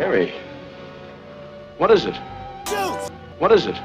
[0.00, 0.32] Harry.
[1.78, 2.16] What is it?
[3.38, 3.76] What is it?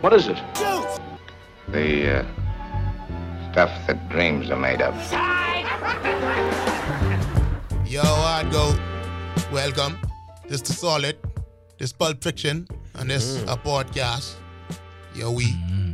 [0.00, 0.36] What is it?
[1.68, 2.24] The uh,
[3.52, 4.94] stuff that dreams are made of.
[7.86, 8.74] Yo, I go.
[9.52, 9.98] Welcome.
[10.48, 11.16] This is Solid.
[11.78, 12.66] This Pulp Fiction.
[12.94, 13.52] And this Mm.
[13.52, 14.34] a podcast.
[15.14, 15.46] Yo, we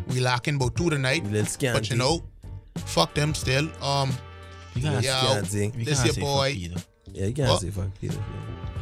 [0.09, 1.25] we locking about two tonight.
[1.25, 1.79] little scanty.
[1.79, 2.23] But you know,
[2.77, 3.69] fuck them still.
[3.82, 4.11] Um,
[4.75, 5.11] You can't yo,
[5.43, 5.73] scanty.
[5.79, 6.48] You this can't your say boy.
[6.57, 6.80] either.
[7.12, 7.61] Yeah, you can't What?
[7.62, 8.19] say fuck Peter.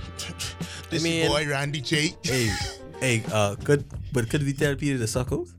[0.90, 2.14] This I your boy Randy J.
[2.23, 2.50] hey,
[3.00, 5.52] hey, uh, could but could we tell Peter to suck hoes?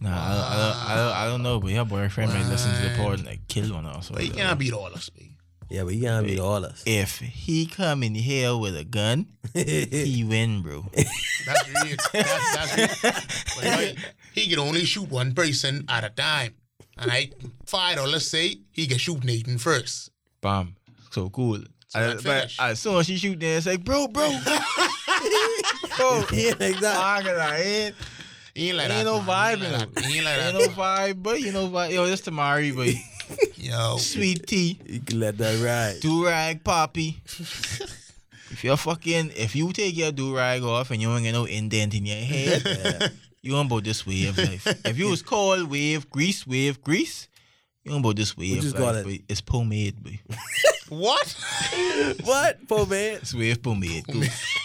[0.00, 2.72] Nah, I don't, I don't, I don't, I don't know, but your boyfriend might listen
[2.74, 4.10] to the pod and like kill one of us.
[4.10, 5.30] or But he can't beat all us, babe.
[5.70, 6.82] Yeah, but he can't beat all us.
[6.86, 10.84] If he come in here with a gun, he win, bro.
[10.94, 11.96] That's real.
[12.12, 13.12] That's, that's real.
[13.56, 13.98] But like,
[14.34, 16.54] he can only shoot one person at a time.
[16.96, 17.30] And I
[17.66, 20.10] fired, or let's say he can shoot Nathan first.
[20.40, 20.76] Bam.
[21.10, 21.60] So cool.
[21.94, 24.28] I- but as soon as she shoot there, it's like, bro, bro.
[25.96, 26.24] bro.
[26.32, 26.96] yeah, like that.
[26.98, 27.94] I'm gonna ain't,
[28.54, 29.04] He ain't like ain't that.
[29.04, 30.04] no vibe He in ain't like that.
[30.04, 31.92] He ain't like Ain't no vibe, but you know vibe.
[31.92, 32.88] Yo, this Tamari, but
[33.56, 33.96] Yo.
[33.98, 36.00] sweet tea, You can let that ride.
[36.00, 37.22] do rag poppy.
[38.50, 41.44] if you're fucking, if you take your do rag off and you don't get no
[41.46, 44.66] indent in your head, you on about this wave life.
[44.84, 47.28] If you was cold wave, grease wave, grease,
[47.82, 49.06] you on about this wave just life.
[49.06, 49.22] it?
[49.28, 50.18] It's pomade, boy.
[50.98, 51.36] What?
[52.24, 52.58] what?
[52.70, 54.06] It's wave pomade.
[54.06, 54.20] Go-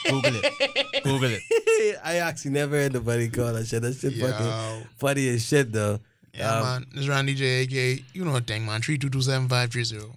[0.09, 1.03] Google it.
[1.03, 1.97] Google it.
[2.03, 3.81] I actually never heard nobody call that shit.
[3.81, 4.27] That shit Yo.
[4.27, 5.99] fucking funny as shit though.
[6.33, 6.85] Yeah, Um, man.
[6.91, 8.81] This is Randy J, aka, you know what thing, man.
[8.81, 10.15] 3227530.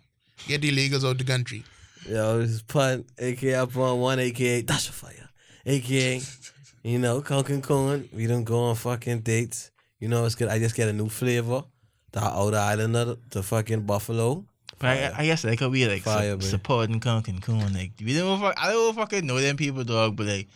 [0.48, 1.64] Get the illegals out the country.
[2.08, 5.28] Yo, this is Punt, aka on one, aka Dash of Fire,
[5.64, 6.20] aka,
[6.82, 8.08] you know, Conk and Corn.
[8.12, 9.70] We don't go on fucking dates.
[10.00, 10.48] You know, it's good.
[10.48, 11.62] I just get a new flavor.
[12.10, 14.44] The Outer Islander the fucking Buffalo.
[14.82, 17.72] But I, I guess that could be like Fire, su- supporting Kunk and Coon.
[17.72, 20.16] Like we don't fuck, I don't fucking know them people, dog.
[20.16, 20.48] But like,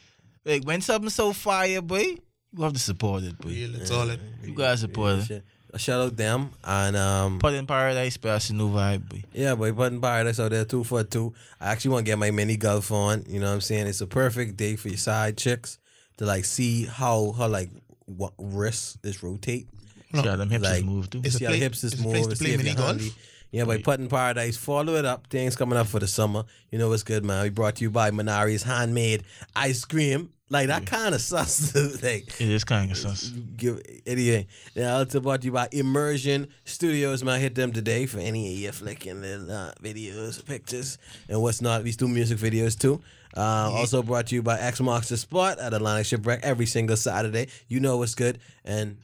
[0.45, 2.17] like when something's so fire, boy,
[2.53, 3.49] you have to support it, boy.
[3.51, 4.21] Real, it's all it.
[4.45, 5.25] You guys support it.
[5.25, 5.45] Shit.
[5.75, 9.23] A shout out them and um Put in paradise, but that's a new vibe, boy.
[9.33, 11.35] yeah, boy, Put in Paradise out there two for two.
[11.61, 13.25] I actually want to get my mini golf on.
[13.29, 13.87] You know what I'm saying?
[13.89, 15.79] It's a perfect day for your side chicks
[16.17, 17.69] to like see how her like
[18.07, 19.69] what wrists is rotate.
[20.15, 21.21] See how them hips Like, is move too.
[21.25, 22.31] It's a see how play- hips is it's move.
[22.31, 23.03] to play mini golf.
[23.51, 25.29] Yeah, by Putting Paradise, follow it up.
[25.29, 26.45] Things coming up for the summer.
[26.71, 27.43] You know what's good, man.
[27.45, 29.23] We brought to you by Minari's handmade
[29.55, 30.31] ice cream.
[30.49, 31.75] Like that kind of sus.
[32.03, 33.31] like It is kind of sus.
[33.57, 34.47] give anything.
[34.77, 37.25] Now also brought to you by Immersion Studios.
[37.25, 40.99] Man, hit them today for any of your flicking little uh, videos, pictures,
[41.29, 41.83] and what's not.
[41.83, 43.01] We do music videos too.
[43.37, 46.97] Uh, also brought to you by X Marks the Spot at Atlantic Shipwreck every single
[46.97, 47.49] Saturday.
[47.69, 48.39] You know what's good.
[48.65, 48.99] And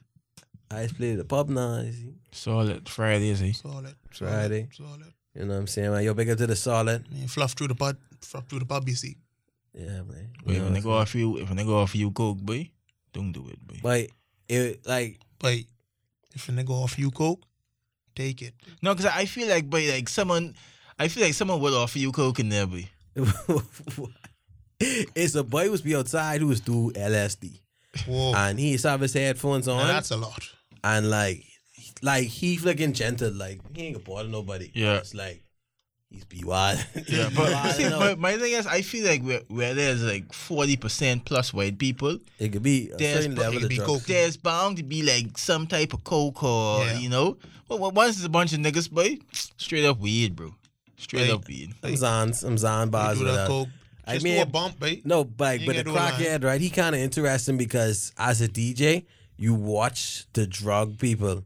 [0.71, 1.85] I just played the pub now.
[2.33, 3.29] You see.
[3.29, 3.53] is he?
[3.53, 3.95] Solid.
[4.11, 4.69] Friday.
[4.73, 4.91] Solid.
[4.91, 5.13] solid.
[5.35, 5.91] You know what I'm saying?
[5.91, 7.11] Man, yo, big up to the solid.
[7.11, 7.97] Man, fluff through the pub.
[8.21, 9.17] Fluff through the pub, you see.
[9.75, 10.31] Yeah, man.
[10.45, 12.71] But You if they go off you, if they go off you coke, boy,
[13.13, 13.75] don't do it, boy.
[13.77, 13.83] I'm?
[13.83, 14.07] But
[14.49, 15.59] it like But
[16.35, 17.43] if a nigga off you coke,
[18.15, 18.55] take it.
[18.83, 20.55] No, because I feel like, boy, like someone,
[20.99, 22.89] I feel like someone would offer you coke in there, boy.
[24.81, 27.59] it's a boy who's be outside who was do LSD.
[28.07, 28.35] Whoa.
[28.35, 29.79] And he used have his headphones on.
[29.79, 30.43] Now that's a lot.
[30.85, 31.45] and like
[32.03, 34.71] like he flicking gentle, like he ain't gonna bother nobody.
[34.75, 34.99] Yeah.
[34.99, 35.43] It's like
[36.11, 36.79] he's be wild.
[37.09, 40.77] Yeah, but, see, but my thing is, I feel like where, where there's like forty
[40.77, 43.69] percent plus white people, it could be a There's- certain but it level could of
[43.71, 44.03] be coke.
[44.03, 46.99] there's bound to be like some type of coke or Yeah.
[46.99, 47.39] you know.
[47.69, 49.19] But well, once it's a bunch of niggas, boy,
[49.57, 50.55] straight up weed, bro.
[50.99, 51.73] Straight Like- up weed.
[51.83, 53.49] Some Zan, some Zan bars do with that that.
[53.49, 53.69] coke.
[54.05, 55.01] I Just mean- do a bump, babe.
[55.05, 56.41] No, but like, but the ain't gotta do a line.
[56.41, 56.61] crackhead, right?
[56.61, 59.05] He kind of interesting because as a DJ,
[59.39, 61.45] you watch the drug people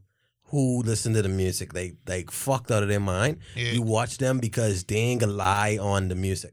[0.57, 1.73] who listen to the music.
[1.73, 3.39] They like fucked out of their mind.
[3.55, 3.73] Yeah.
[3.73, 6.53] You watch them because they ain't gonna lie on the music.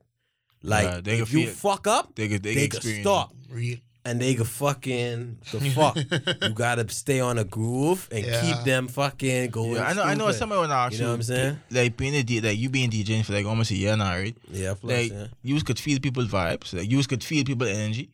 [0.61, 3.33] Like Yeah, they if you feel- fuck up, They could, they, they, could could stop
[3.49, 3.77] Real.
[4.05, 5.95] and they could fucking the fuck.
[6.41, 8.41] you gotta stay on a groove and Yeah.
[8.41, 9.75] keep them fucking going.
[9.75, 10.03] Yeah, I know.
[10.03, 10.25] I know.
[10.25, 10.39] stupid.
[10.39, 11.59] Somebody wanna ask You know what I'm saying?
[11.71, 14.35] Like being a D, like you being DJing for like almost a year now, right?
[14.51, 15.27] Yeah, plus, Like yeah.
[15.43, 16.73] you could feel people's vibes.
[16.77, 18.09] Like you could feel people's energy.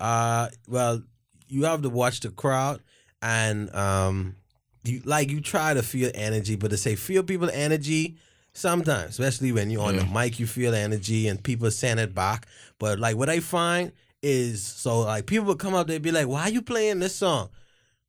[0.00, 1.02] Uh, well,
[1.48, 2.80] you have to watch the crowd,
[3.20, 4.36] and um,
[4.84, 8.16] you like you try to feel energy, but to say feel people energy,
[8.52, 12.46] sometimes, especially when you're on the mic, you feel energy, and people send it back.
[12.78, 13.92] But like what I find
[14.22, 17.14] is, so like people would come up, they'd be like, "Why are you playing this
[17.14, 17.50] song?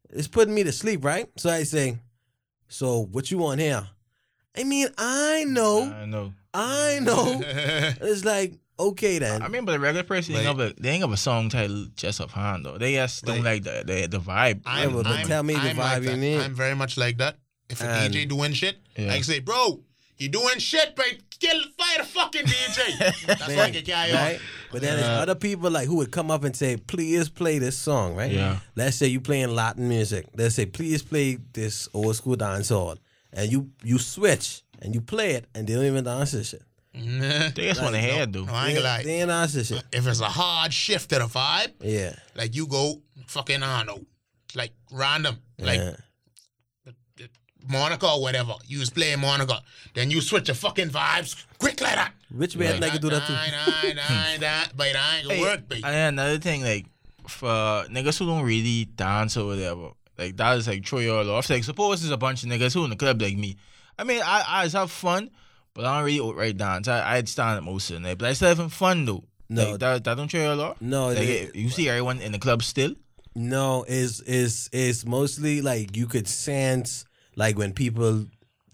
[0.09, 1.99] It's putting me to sleep, right?" So I say,
[2.67, 3.87] "So what you want here?"
[4.55, 6.33] I mean, I know, I know.
[6.53, 7.41] I know.
[8.01, 9.41] It's like okay then.
[9.41, 11.49] I mean, but the regular person ain't Like- have a, they ain't have a song
[11.49, 12.77] titled just of hand though.
[12.77, 14.61] They just don't like the the, the vibe.
[14.65, 16.39] I'm, but I'm, tell me the I'm vibe like you need.
[16.39, 17.37] I'm very much like that.
[17.69, 19.13] If a And- DJ doing shit, Yeah.
[19.13, 19.81] I say, bro,
[20.17, 21.05] you doing shit, but
[21.39, 23.25] kill, fire the fucking DJ.
[23.25, 24.35] That's Man, like a guy right?
[24.35, 24.41] on.
[24.71, 27.77] But then there's other people like who would come up and say, "Please play this
[27.77, 28.31] song," right?
[28.31, 28.57] Yeah.
[28.75, 30.25] Let's say you playing Latin music.
[30.35, 32.97] Let's say, "Please play this old school dancehall,"
[33.31, 36.63] and you you switch and you play it, and they don't even dance this shit.
[36.95, 37.49] Nah.
[37.55, 38.45] They just want to head though.
[38.45, 39.03] No, I ain't gonna lie.
[39.03, 39.83] They ain't dance shit.
[39.91, 42.15] If it's a hard shift to the vibe, Yeah.
[42.35, 44.05] like you go fucking I don't know,
[44.55, 45.95] like random, like yeah.
[47.67, 48.53] Monica or whatever.
[48.67, 49.61] You was playing Monica,
[49.93, 52.13] then you switch the fucking vibes quick like that.
[52.29, 53.33] Which man like to do that too?
[53.33, 55.83] Nine, nine, nine, nine, but it ain't gonna Hey, work, baby.
[55.83, 56.85] And then another thing, like
[57.27, 57.47] for
[57.89, 61.49] niggas who don't really dance or whatever, like that is like throw you all off.
[61.49, 63.55] Like suppose there's a bunch of niggas who in the club like me.
[63.97, 65.29] I mean, I I just have fun,
[65.73, 66.87] but I don't really outright dance.
[66.87, 69.23] I I'd stand at most of the night, but I still having fun though.
[69.49, 69.71] No.
[69.71, 70.81] like, that that don't you all off.
[70.81, 72.95] No, like, they- you see everyone in the club still.
[73.35, 77.05] No, is is is mostly like you could sense
[77.35, 78.25] like when people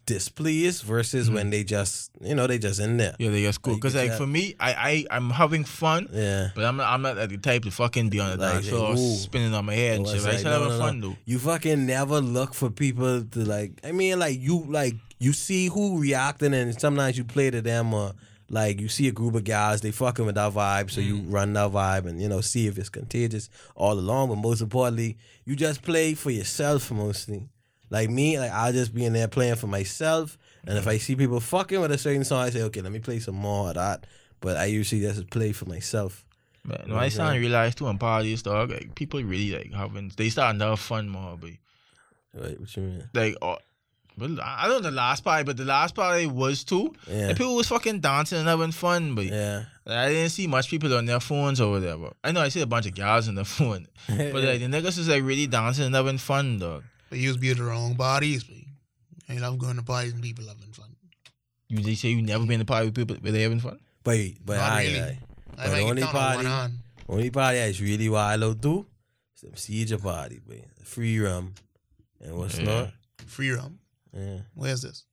[0.10, 3.14] displeased versus when they just you know they just in there.
[3.14, 3.24] Mm-hmm.
[3.24, 3.74] Yeah, they just cool.
[3.74, 6.08] Like, Cause you like for me, I I I'm having fun.
[6.12, 6.50] Yeah.
[6.56, 8.70] But I'm not, I'm not like the type to fucking be on the Like, dance
[8.70, 10.18] floor spinning on my head and shit.
[10.18, 10.86] it's But I like, still no, having no, no.
[10.86, 11.16] fun though.
[11.26, 13.72] You fucking never look for people to like.
[13.84, 17.94] I mean, like you like you see who reacting, and sometimes you play to them,
[17.94, 18.14] or
[18.52, 21.06] like you see a group of guys they fucking with that vibe, so Mm.
[21.06, 24.30] you run that vibe, and you know see if it's contagious all along.
[24.30, 27.48] But most importantly, you just play for yourself mostly.
[27.90, 30.38] Like me, like I'll just be in there playing for myself,
[30.68, 33.00] and if I see people fucking with a certain song, I say, okay, let me
[33.00, 34.06] play some more of that.
[34.42, 36.24] But I usually just play for myself.
[36.64, 38.72] But no, I starting to realize too on parties, dog.
[38.72, 41.52] Like people really like having they starting to have fun more, but
[42.34, 42.60] Right?
[42.60, 43.10] What you mean?
[43.14, 43.58] like uh, oh,
[44.18, 46.94] but I don't know the last party, but the last party was too.
[47.08, 47.28] Yeah.
[47.28, 49.64] Like, people was fucking dancing and having fun, but Yeah.
[49.88, 52.12] I didn't see much people on their phones or whatever.
[52.24, 55.00] I know I see a bunch of guys on their phone, but like the niggas
[55.00, 56.84] is like really dancing and having fun, dog.
[57.10, 58.56] But you be the wrong bodies, but
[59.30, 60.96] I love going to parties and people having fun.
[61.68, 63.80] You they say you never been to party with people where they having fun.
[64.04, 65.00] But but Not I, really.
[65.00, 65.18] I, I
[65.68, 66.74] But make only it count on party-
[67.08, 68.86] Only party that's really wild out do
[69.36, 70.64] is them siege party, boy.
[70.84, 71.54] Free rum.
[72.22, 72.66] And what's Yeah.
[72.66, 72.92] not?
[73.28, 73.80] Free rum.
[74.16, 74.40] Yeah.
[74.56, 75.06] Where's this?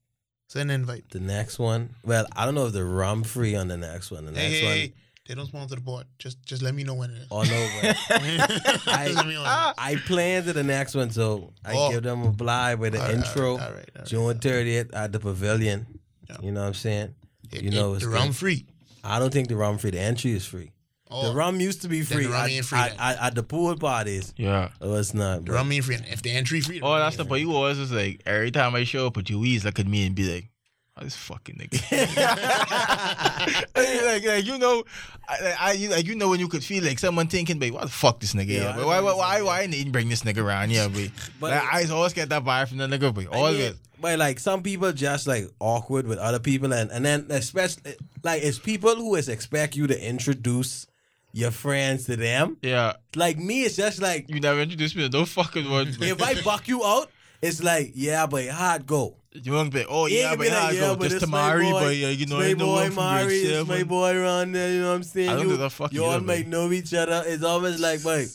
[0.48, 1.10] Send an invite.
[1.10, 1.94] The next one.
[2.04, 4.24] Well, I don't know if the rum free on the next one.
[4.26, 4.72] The next hey, one.
[4.74, 4.92] hey,
[5.28, 6.06] they don't sponsor the board.
[6.18, 7.26] Just just let me know when it is.
[7.30, 7.82] Oh, all over.
[7.82, 9.74] Just let me know when it is.
[9.78, 11.90] I planned to the next one, so I Oh.
[11.90, 13.50] give them a blind with the All right, intro.
[13.52, 14.06] all right, all right, all right.
[14.06, 15.86] June 30th at the pavilion.
[16.28, 16.36] Yeah.
[16.42, 17.14] You know what I'm saying?
[17.52, 18.66] It- you know it- it's the rum free.
[19.04, 19.90] I don't think the rum free.
[19.90, 20.72] The entry is free.
[21.08, 22.98] Oh, The rum used to be free, the rum at, ain't free at, then.
[23.00, 24.34] at, at the pool parties.
[24.36, 24.70] Yeah.
[24.80, 25.36] Oh, it's not.
[25.38, 25.54] the bro.
[25.56, 25.94] rum ain't free.
[26.10, 27.28] If the entry free, the Oh, rum that's the free.
[27.30, 29.86] but you always was like every time I show up with you, always look at
[29.86, 30.50] me and be like,
[30.96, 31.80] "Oh, this fucking nigga."
[33.76, 34.84] like, like you know,
[35.28, 37.82] I, I you like you know when you could feel like someone thinking, "Babe, why
[37.82, 38.48] the fuck this nigga?
[38.48, 40.70] Yeah, Yeah, I why, why, why, what why, I need bring this nigga around?
[40.72, 41.10] Yeah, but,
[41.40, 43.58] But- like, I always get that vibe from the nigga, but always.
[43.58, 47.94] mean, But like some people just like awkward with other people, and and then especially
[48.22, 50.86] like it's people who is expect you to introduce
[51.32, 52.56] your friends to them.
[52.62, 55.88] yeah, Like me, it's just like you never introduced me to no fucking one.
[55.88, 57.10] if I buck you out,
[57.42, 59.16] it's like yeah, but hard go.
[59.32, 61.70] you won't be, oh You yeah, but be like, yeah, yeah, go but just Tamari,
[61.70, 64.72] boy, but yeah, you know, I know boy Mari, it's my boy around there.
[64.72, 65.28] You know what I'm saying?
[65.28, 67.22] I don't you, give a fuck You all might know each other.
[67.26, 68.28] It's always like, like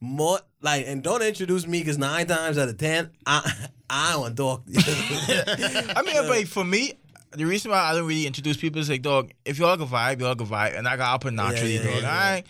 [0.00, 4.20] more like, and don't introduce me because nine times out of ten, I I don't
[4.20, 4.62] want talk.
[4.76, 6.94] I mean, but for me,
[7.32, 10.20] the reason why I don't really introduce people is like, dog, if y'all can vibe,
[10.20, 12.02] y'all can vibe, and I got up and naturally, yeah, dog.
[12.02, 12.44] yeah, I,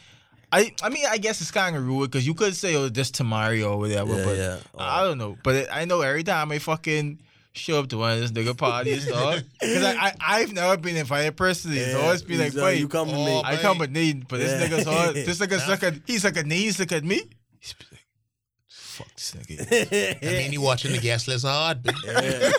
[0.50, 3.10] I, I mean, I guess it's kind of rude because you could say, oh, this
[3.10, 4.58] Tamari or whatever, Yeah, but yeah.
[4.78, 5.36] I don't know.
[5.42, 7.20] But it, I know every time I fucking
[7.52, 10.96] show up to one of this nigga parties, dog, because I, I, I've never been
[10.96, 11.78] invited personally.
[11.78, 13.42] It's Yeah, always been like, wait, you come with oh, me.
[13.44, 14.46] I come with need, but Yeah.
[14.46, 17.22] this nigga's all, this nigga's look at, he's like a knees look at me.
[17.60, 17.97] He's like,
[18.98, 20.18] fuck this nigga.
[20.22, 22.52] I mean, you watching the guest list hard, but I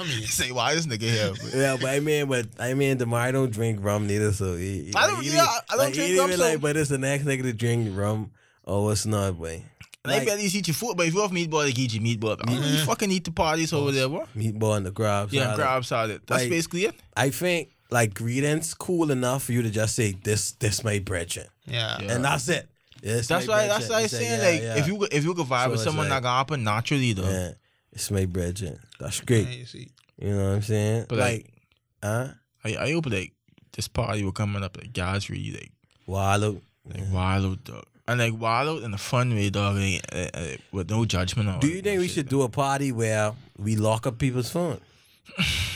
[0.00, 1.30] mean, Say, why this nigga here?
[1.32, 4.56] But, Yeah, but I mean, but I mean, Demar I don't drink rum neither, so
[4.56, 6.98] he, I don't- he yeah, I don't like, drink rum, so- like, but it's the
[6.98, 8.32] next nigga to drink rum.
[8.64, 9.62] Oh, what's not, boy?
[10.04, 11.92] And I Like, bet you eat your food, but if you have meatball, like eat
[11.94, 12.38] your meatball.
[12.38, 14.30] Don't really fucking eat the parties over there, whatever.
[14.36, 15.32] meatball and the crabs.
[15.32, 16.22] Yeah, grab salad.
[16.26, 16.94] That's Like- basically it.
[17.16, 21.46] I think like greetings cool enough for you to just say this, this my brethren,
[21.66, 21.98] yeah.
[22.00, 22.14] Yeah.
[22.14, 22.68] and that's it.
[23.02, 23.68] This That's why.
[23.68, 24.78] That's why I'm saying yeah, like yeah.
[24.78, 27.28] if you if you could vibe So with someone like- that got happen naturally though.
[27.28, 27.50] yeah,
[27.92, 28.78] it's my brethren.
[28.98, 29.46] That's great.
[29.48, 29.88] Yeah, you see.
[30.18, 31.06] You know what I'm saying?
[31.08, 31.52] But like, like,
[32.02, 32.28] huh?
[32.64, 33.32] I I hope like
[33.72, 35.72] this party will coming up like guys really like
[36.06, 36.60] Wallow.
[36.86, 37.84] like wild out dog.
[38.08, 41.48] And like wild out in a fun way, dog, like, uh, uh, with no judgment.
[41.48, 44.80] Or Do you think we should do a party where we lock up people's phone?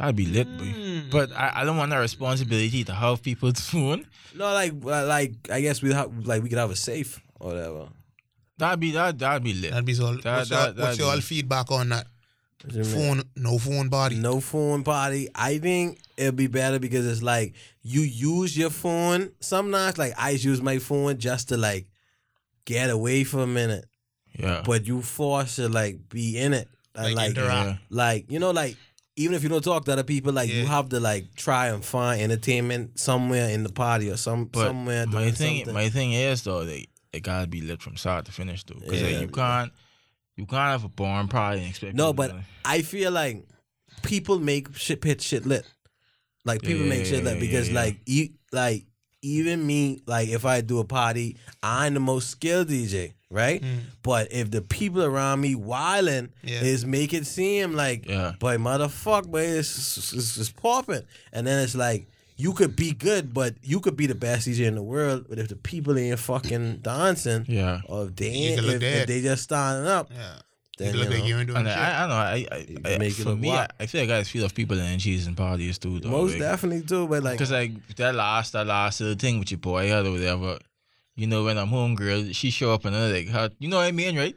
[0.00, 0.64] That'd be lit, boy.
[0.64, 1.10] Hmm.
[1.10, 4.06] But I, I don't want that responsibility to have people's phone.
[4.34, 7.88] No, like, like I guess we have, like we could have a safe or whatever.
[8.56, 9.18] That'd be that.
[9.18, 9.70] That'd be lit.
[9.72, 10.14] That'd be so.
[10.16, 12.06] That- what's that- your, what's that'd your be- feedback on that?
[12.64, 12.84] What mean?
[12.84, 14.16] Phone, no phone body.
[14.16, 15.28] No phone body.
[15.34, 19.32] I think it'd be better because it's like you use your phone.
[19.40, 21.88] Sometimes, like I use my phone just to like
[22.64, 23.86] get away for a minute,
[24.38, 24.62] Yeah.
[24.64, 26.68] but you force to like be in it.
[26.94, 27.80] Like like, interact.
[27.88, 28.76] like you know, like
[29.20, 31.84] even if you don't talk to other people, like you have to like try and
[31.84, 35.06] find entertainment somewhere in the party or some But somewhere.
[35.06, 35.74] my thing, something.
[35.74, 39.02] my thing is though, they it gotta be lit from start to finish though, because
[39.02, 39.20] Yeah.
[39.20, 39.72] you can't,
[40.36, 41.94] you can't have a born party and expect.
[41.96, 43.44] No, but to- I feel like
[44.02, 45.66] people make shit pitch shit lit.
[46.44, 47.74] Like people Yeah, make shit lit because yeah.
[47.80, 48.86] like you like
[49.22, 53.62] even me, like if I do a party, I'm the most skilled DJ, right?
[54.02, 56.62] But if the people around me wilding Yeah.
[56.62, 58.32] is make it seem like, Yeah.
[58.38, 61.02] boy, motherfucker, boy, it's, it's, it's popping.
[61.32, 64.66] And then it's like, you could be good, but you could be the best DJ
[64.66, 65.26] in the world.
[65.28, 67.82] But if the people ain't fucking dancing, yeah.
[67.86, 70.36] or if they ain't, if, if they just standing up, Yeah.
[70.80, 71.26] Then you look you like know.
[71.28, 71.76] you ain't doing And shit.
[71.78, 72.14] I, I don't know.
[72.16, 72.46] I,
[72.90, 73.68] I, I make for me, I.
[73.78, 76.00] I feel like I feel of people in cheese and parties too.
[76.00, 79.38] Though, Most like, definitely too, but like Cause like that last that last little thing
[79.38, 80.58] with your boy or whatever,
[81.16, 83.76] you know, when I'm home girl, she show up and I'm like, her, you know
[83.78, 84.34] what I mean, right?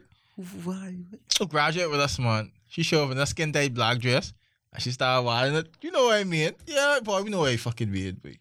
[0.64, 0.94] why?
[1.30, 2.50] So graduate with us, man.
[2.68, 4.32] She show up in a skin tight black dress
[4.72, 5.68] and she started wilding it.
[5.80, 6.52] You know what I mean?
[6.66, 8.36] Yeah, boy, we know what I fucking mean, boy.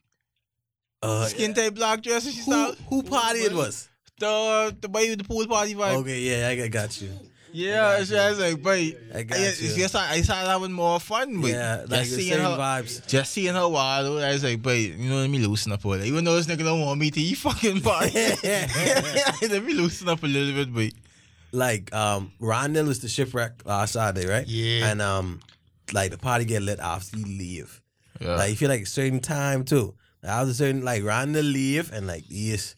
[1.01, 3.89] Uh, Skin tight black dress and she who started who party it was?
[4.19, 5.95] the the boy with the pool party vibe.
[5.97, 7.09] Okay, yeah, I got- got you.
[7.53, 9.47] Yeah, it's just like, boy, I got I, you.
[9.47, 12.41] it's just I, I started having more fun with Yeah, just like the seeing same
[12.41, 13.07] her, vibes.
[13.07, 15.87] Just seeing her wild, I was like, but you know, let me loosen up a
[15.87, 16.05] little.
[16.05, 18.11] Even though this nigga don't want me to eat fucking party.
[18.43, 20.91] let me loosen up a little bit, but
[21.55, 24.47] Like um, Rondell was the shipwreck last Saturday, right?
[24.47, 24.87] Yeah.
[24.91, 25.39] And um,
[25.93, 27.81] like the party get lit after he leave.
[28.19, 28.35] yeah.
[28.35, 29.93] Like you feel like a certain time too.
[30.23, 32.73] Like, after a certain like Rondell leave and like yes,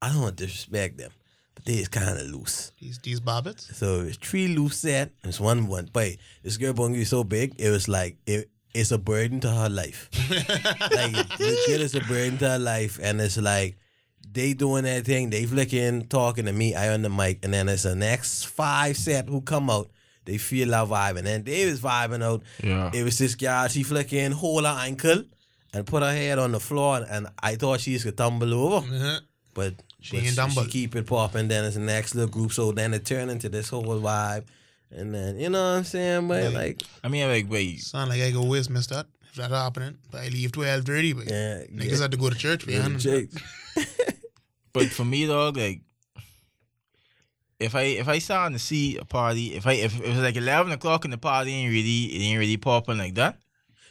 [0.00, 1.25] I don't want to disrespect them, but
[1.66, 2.72] they is kind of loose.
[2.80, 3.74] These these bobbits.
[3.74, 5.90] So it's three loose set it's one one.
[5.92, 9.50] But this girl bungie is so big, it was like it, it's a burden to
[9.50, 10.08] her life.
[10.30, 12.98] like legit it's a burden to her life.
[13.02, 13.76] And it's like
[14.32, 17.68] they doing that thing, they flicking, talking to me, I on the mic, and then
[17.68, 19.90] it's the next five set who come out.
[20.24, 21.18] They feel our vibe.
[21.18, 22.42] And then they was vibing out.
[22.62, 22.90] Yeah.
[22.92, 25.22] It was this girl, she flicking, hold her ankle
[25.72, 28.86] and put her head on the floor and I thought she was gonna tumble over.
[28.86, 29.20] Uh-huh.
[29.54, 29.74] But
[30.06, 30.62] She but ain't dumble.
[30.64, 31.48] She keep it popping.
[31.48, 32.52] Then it's the next little group.
[32.52, 34.44] So then it turned into this whole vibe.
[34.92, 36.48] And then you know what I'm saying, but Yeah.
[36.50, 39.06] like I mean, like, wait, Sound like I go with miss that.
[39.30, 41.12] If that happening, but I leave twelve thirty.
[41.12, 42.02] But yeah, niggas yeah.
[42.02, 42.98] had to go to church, Go man.
[44.72, 45.80] but for me, dog, like,
[47.58, 50.18] if I if I starting to see a party, if I if, if it was
[50.18, 53.38] like eleven o'clock and the party ain't really it ain't really popping like that,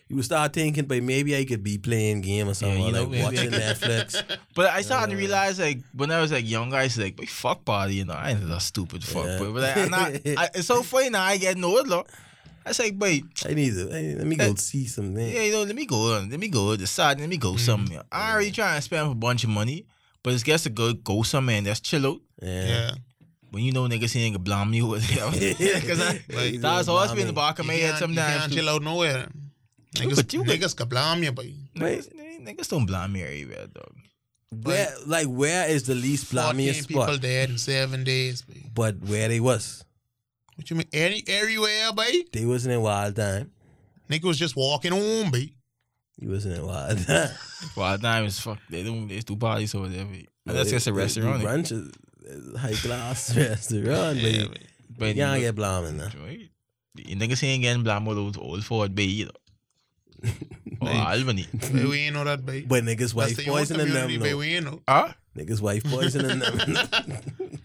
[0.08, 2.92] You would start thinking, but maybe I could be playing game or something, you or
[2.92, 4.38] know, like watching could- Netflix.
[4.56, 7.16] But I started to uh, realize like when I was like young, I was like,
[7.16, 9.26] "Boy, fuck party, you know, I ain't that stupid fuck.
[9.26, 9.38] Yeah.
[9.40, 11.24] But, but like, I'm not, I, it's so funny now.
[11.24, 12.04] I get older.
[12.66, 13.90] I was like, "Boy, I need to.
[13.90, 15.28] Hey, let me go see something.
[15.28, 17.58] yeah, you know, let me go, uh, let me go decide, let me go mm-hmm.
[17.58, 18.04] somewhere.
[18.12, 19.86] I already trying to spend a bunch of money,
[20.22, 22.22] but it's just to go go somewhere and just chill out.
[22.42, 22.68] Yeah.
[22.68, 22.92] Yeah.
[23.50, 27.34] When you know niggas ain't gonna blame you, because I Like, that's always been the
[27.34, 28.40] back of You my head can't, you sometimes.
[28.42, 29.28] can't chill out nowhere.
[29.96, 32.10] Niggas, but you niggas can blame you, but Niggas,
[32.42, 33.94] niggas don't blame me everywhere, dog.
[34.64, 38.42] Where, like, where is the least 14 blamiest people dead in seven days.
[38.44, 38.62] Boy.
[38.74, 39.84] But where they was,
[40.56, 40.88] What you mean?
[40.94, 42.12] Any everywhere, boy?
[42.32, 43.52] they wasn't in wild time.
[44.10, 45.50] Nigga was just walking home, boy.
[46.20, 47.30] He wasn't in wild time.
[47.75, 50.06] Well, times fuck, they don't they do parties over there.
[50.06, 50.16] but-
[50.48, 51.36] And that's just a They- they- restaurant.
[51.36, 51.38] Eh?
[51.40, 51.92] they Brunch is
[52.24, 54.62] is high class restaurant, Yeah, but boy.
[54.98, 56.10] But you can't get blaming now.
[56.24, 56.50] Right?
[56.96, 59.32] You niggas ain't getting blamed with those old Ford Bay either.
[60.82, 61.48] Or Albany.
[61.53, 62.65] Boy, we ain't know that, boy.
[62.67, 64.01] But niggas That's wife the own poisoning them.
[64.03, 64.29] community.
[64.32, 64.38] No.
[64.38, 64.82] We ain't know.
[64.88, 65.13] Huh?
[65.38, 66.58] Niggas wife poisoning them.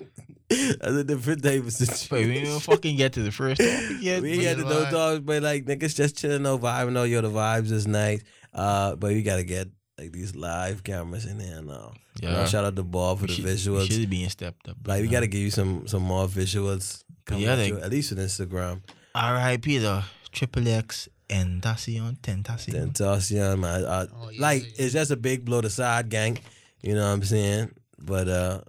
[0.51, 2.29] That's a different type of But situation.
[2.29, 4.21] we didn't fucking get to the first topic yet.
[4.23, 7.05] We ain't got to know dogs, but like niggas just chilling out, vibing out.
[7.05, 8.23] Yo, the vibes is nice.
[8.53, 11.93] Uh, but we gotta get like these live cameras in there now.
[12.21, 12.47] You know, Yeah.
[12.47, 13.87] shout out to Bob for the visuals.
[13.87, 14.77] Should have been stepped up.
[14.85, 17.05] Like we gotta give you some some more visuals.
[17.27, 18.83] Coming Yeah, at, they- you, at least on Instagram.
[19.15, 19.79] R.I.P.
[19.79, 20.03] the
[20.33, 22.93] Triple X Tentacion Tentacion.
[22.93, 23.85] Tentacion, man.
[23.85, 24.85] Uh, Oh, yeah, like yeah.
[24.85, 26.39] it's just a big blow to side gang.
[26.83, 27.73] You know what I'm saying?
[27.99, 28.61] But uh,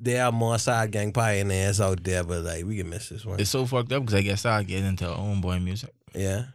[0.00, 2.24] there are more side gang pioneers out there.
[2.24, 3.38] But like we can miss this one.
[3.40, 5.90] It's so fucked up because I guess I get into our own boy music.
[6.14, 6.46] yeah.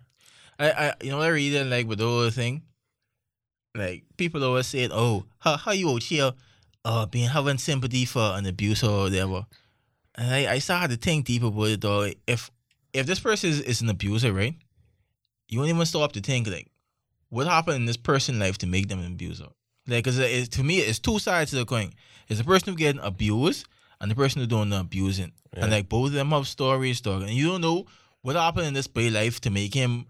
[0.60, 2.63] I, I you know what I really didn't like with the whole thing?
[3.75, 6.34] Like people always said, Oh, how how you out here
[6.86, 9.46] uh being having sympathy for an abuse or whatever.
[10.15, 12.10] And I, I started to think deep about it though.
[12.27, 12.51] If
[12.91, 14.55] if this person is, is an abuser, right?
[15.50, 16.68] You won't even stop to think like
[17.29, 19.48] what happened in this person's life to make them an abuser.
[19.88, 21.91] Like, cause it, to me, it's two sides to the coin.
[22.27, 23.68] It's the person who getting abused
[24.00, 25.32] and the person who doing the abusing.
[25.53, 27.24] And like both of them have stories, dog.
[27.24, 27.86] And you don't know
[28.22, 30.06] what happened in this boy life to make him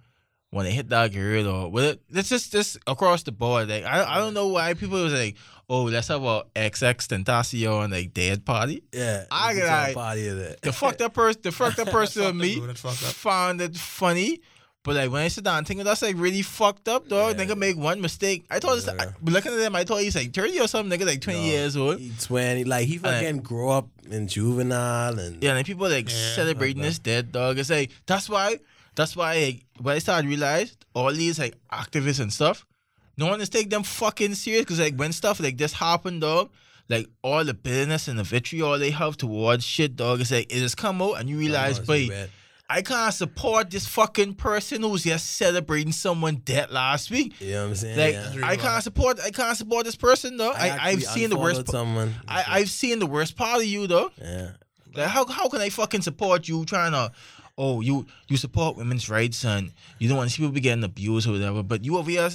[0.51, 1.99] want to hit that girl or what?
[2.09, 3.69] It's just just across the board.
[3.69, 5.37] Like I I don't know why people was like,
[5.69, 8.83] oh, let's have a XX Tentacion like dead party.
[8.93, 10.61] Yeah, I got- all party of that.
[10.61, 13.13] The fucked up person, the fucked up person Fuck of me dude that fucked up.
[13.13, 14.41] found it funny.
[14.83, 17.37] But like when I sit down and think that's like really fucked up, dog.
[17.37, 17.45] Yeah.
[17.45, 18.45] Nigga make one mistake.
[18.49, 18.95] I thought, it's Yeah.
[18.97, 20.97] I, but looking at him, I thought he's like thirty or something.
[20.97, 21.45] Nigga like twenty No.
[21.45, 21.99] years old.
[21.99, 26.33] He twenty, like he fucking grow up in juvenile and Yeah, and people like Yeah,
[26.33, 27.59] celebrating like this dead dog.
[27.59, 28.59] It's like that's why
[28.95, 32.65] that's why like, when I started to realize all these like activists and stuff,
[33.17, 36.49] no one is take them fucking serious because like when stuff like this happen, dog,
[36.87, 40.59] like all the bitterness and the vitriol they have towards shit, dog, it's like it
[40.59, 42.29] just come out and you realize, Almost but bad.
[42.71, 47.33] I can't support this fucking person who's just celebrating someone dead last week.
[47.41, 47.97] You know what I'm saying?
[47.97, 48.47] Like yeah.
[48.47, 50.51] I can't support I can't support this person though.
[50.51, 52.13] I, I've seen the worst someone.
[52.27, 54.11] I, I've seen the worst part of you though.
[54.21, 54.51] yeah.
[54.93, 57.11] Like how how can I fucking support you trying to
[57.57, 61.27] oh you you support women's rights and you don't want to see people getting abused
[61.27, 62.29] or whatever, but you over here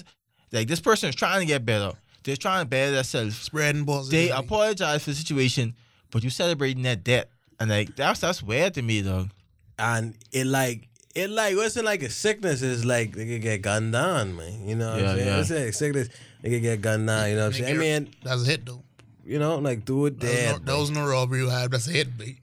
[0.51, 1.93] like this person is trying to get better.
[2.25, 3.37] They're trying to better themselves.
[3.37, 4.09] Spreading balls.
[4.09, 5.75] They apologize for the situation,
[6.11, 7.31] but you celebrating that debt.
[7.61, 9.29] And like that's that's weird to me though.
[9.79, 12.63] And it like it like wasn't like a sickness.
[12.63, 14.67] It's like they could get gunned down, man.
[14.69, 15.29] You know what Yeah, I'm saying?
[15.29, 15.41] yeah.
[15.41, 16.09] It's like a sickness.
[16.43, 17.29] They could get gunned down.
[17.31, 17.77] You know what I'm saying?
[17.77, 18.83] I mean, that's a hit though.
[19.25, 20.67] you know, like do it That was, dead.
[20.67, 21.71] no, that robbery you had.
[21.71, 22.41] That's a hit, B.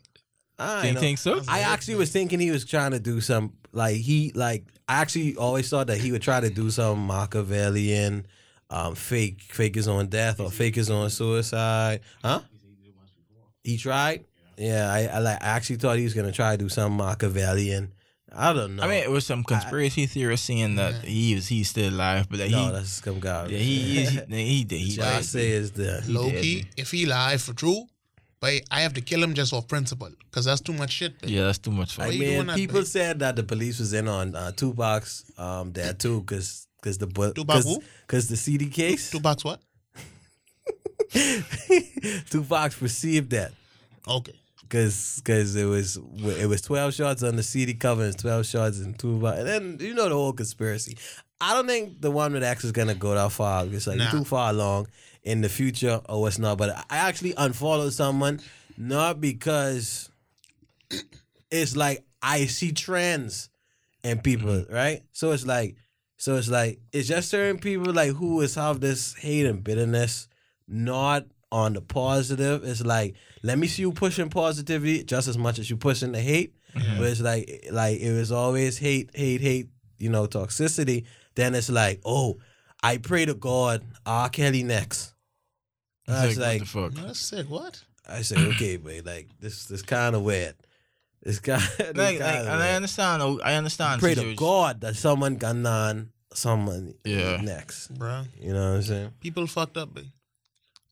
[0.58, 1.00] I Do you know.
[1.00, 1.42] think so?
[1.48, 5.36] I actually was thinking he was trying to do some like he like I actually
[5.36, 8.26] always thought that he would try to do some Machiavellian,
[8.70, 12.02] um, fake fake his own death or fake his own suicide.
[12.24, 12.42] Huh?
[13.64, 14.26] He tried.
[14.62, 17.92] Yeah, I, I like I actually thought he was gonna try to do some Machiavellian.
[18.34, 18.84] I don't know.
[18.84, 22.40] I mean, it was some conspiracy theorists saying that he was he's still alive, but
[22.40, 23.48] like no, he, that's some guy.
[23.48, 24.80] yeah, he, he, he, he did.
[24.80, 25.26] He I died.
[25.26, 26.66] say is the Low did, key, man.
[26.78, 27.86] if he live for true,
[28.40, 31.20] but I have to kill him just for principle because that's too much shit.
[31.22, 31.30] B.
[31.34, 33.92] Yeah, that's too much for I mean, doing that, people said that the police was
[33.94, 37.84] in on uh, Tupac's um there too, cause cause the bu- Tupac cause, who?
[38.08, 39.10] 'cause the CD case.
[39.12, 39.60] Two bucks what?
[42.30, 43.52] Tupac perceived that
[44.08, 44.34] Okay.
[44.72, 46.00] Because cause it was
[46.38, 49.78] it was twelve shots on the CD cover and twelve shots in Tupac, and then
[49.82, 50.98] you know the whole conspiracy.
[51.42, 53.66] I don't think the one with X is gonna go that far.
[53.66, 54.12] It's like Nah.
[54.12, 54.88] too far along
[55.24, 56.58] in the future or what's not.
[56.58, 58.40] But I actually unfollowed someone
[58.78, 60.10] not because
[61.52, 63.50] it's like I see trends
[64.04, 64.74] in people, mm-hmm.
[64.74, 65.02] right?
[65.12, 65.76] So it's like,
[66.16, 70.30] so it's like it's just certain people like who is have this hate and bitterness,
[70.66, 72.64] not on the positive.
[72.64, 76.20] It's like let me see you pushing positivity just as much as you pushing the
[76.22, 76.56] hate.
[76.76, 76.98] Mm-hmm.
[76.98, 79.70] But it's like like it was always hate, hate, hate.
[79.98, 81.06] You know, toxicity.
[81.36, 82.40] Then it's like, oh,
[82.82, 84.30] I pray to God, R.
[84.30, 85.14] Kelly next.
[86.08, 86.94] I was what like, the fuck?
[86.94, 87.48] No, that's sick.
[87.50, 87.84] What?
[88.10, 90.56] I say, okay, but like this, this kind of weird.
[91.22, 93.22] It's kind, Like, like, and I understand.
[93.22, 94.02] oh, I understand.
[94.02, 94.34] Pray to.
[94.36, 97.38] God that someone can on someone Yeah.
[97.42, 97.90] next.
[97.94, 98.24] bro.
[98.40, 99.12] You know what I'm saying?
[99.20, 100.12] People fucked up, B.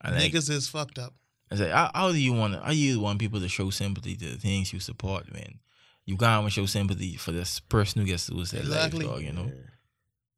[0.02, 1.14] And like, Niggas is fucked up.
[1.52, 2.56] I like, how, how do you want?
[2.64, 5.60] How you want people to show sympathy to the things you support, man?
[6.06, 9.06] You gotta show sympathy for this person who gets to lose their Exactly.
[9.06, 9.24] life, dog.
[9.24, 9.52] You know.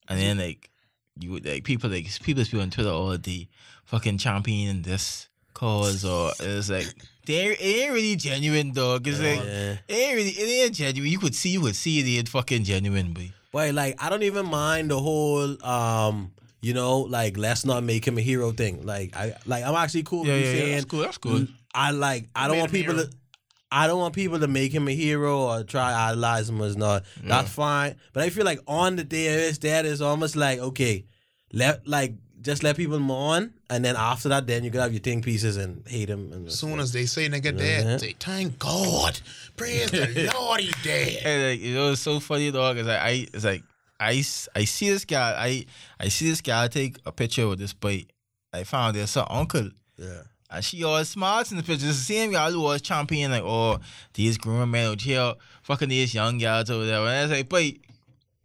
[0.08, 0.70] And then like,
[1.20, 3.50] you would like people like people speak on Twitter all day,
[3.86, 6.88] fucking championing this cause or it's like
[7.26, 9.06] they ain't- it ain't really genuine, dog.
[9.08, 9.78] It's like Yeah.
[9.88, 11.12] it ain't really it ain't genuine.
[11.12, 13.32] You could see you could see it ain't fucking genuine, boy.
[13.52, 18.06] But like, I don't even mind the whole, um, you know, like let's not make
[18.08, 18.86] him a hero thing.
[18.86, 20.62] Like, I like I'm actually cool Yeah, with yeah, you yeah.
[20.64, 21.00] saying That's cool.
[21.02, 21.48] That's cool.
[21.74, 23.08] I like I Who don't want people hero?
[23.08, 23.12] to
[23.74, 27.04] I don't want people to make him a hero or try idolize him as not.
[27.24, 27.96] That's fine.
[28.14, 31.06] But I feel like on the day of his death is almost like, okay,
[31.54, 35.00] let like just let people mourn and then after that then you could have your
[35.00, 38.58] thing pieces and hate him and As soon as they say nigga dead, say thank
[38.60, 39.20] God,
[39.56, 41.22] praise the Lord he dead.
[41.24, 42.78] And like it was so funny, dog.
[42.78, 43.64] It's like I, it's like
[44.02, 44.24] I,
[44.56, 45.36] I see this guy.
[45.38, 45.66] I,
[46.00, 48.06] I see this guy take a picture with this boy.
[48.52, 50.24] I found this her uncle, Yeah.
[50.50, 51.88] and she always smiles in the picture.
[51.88, 53.80] It's the same guy who was championing like, oh,
[54.14, 57.06] these grown men out here fucking these young guys or whatever.
[57.06, 57.64] And I was like, but,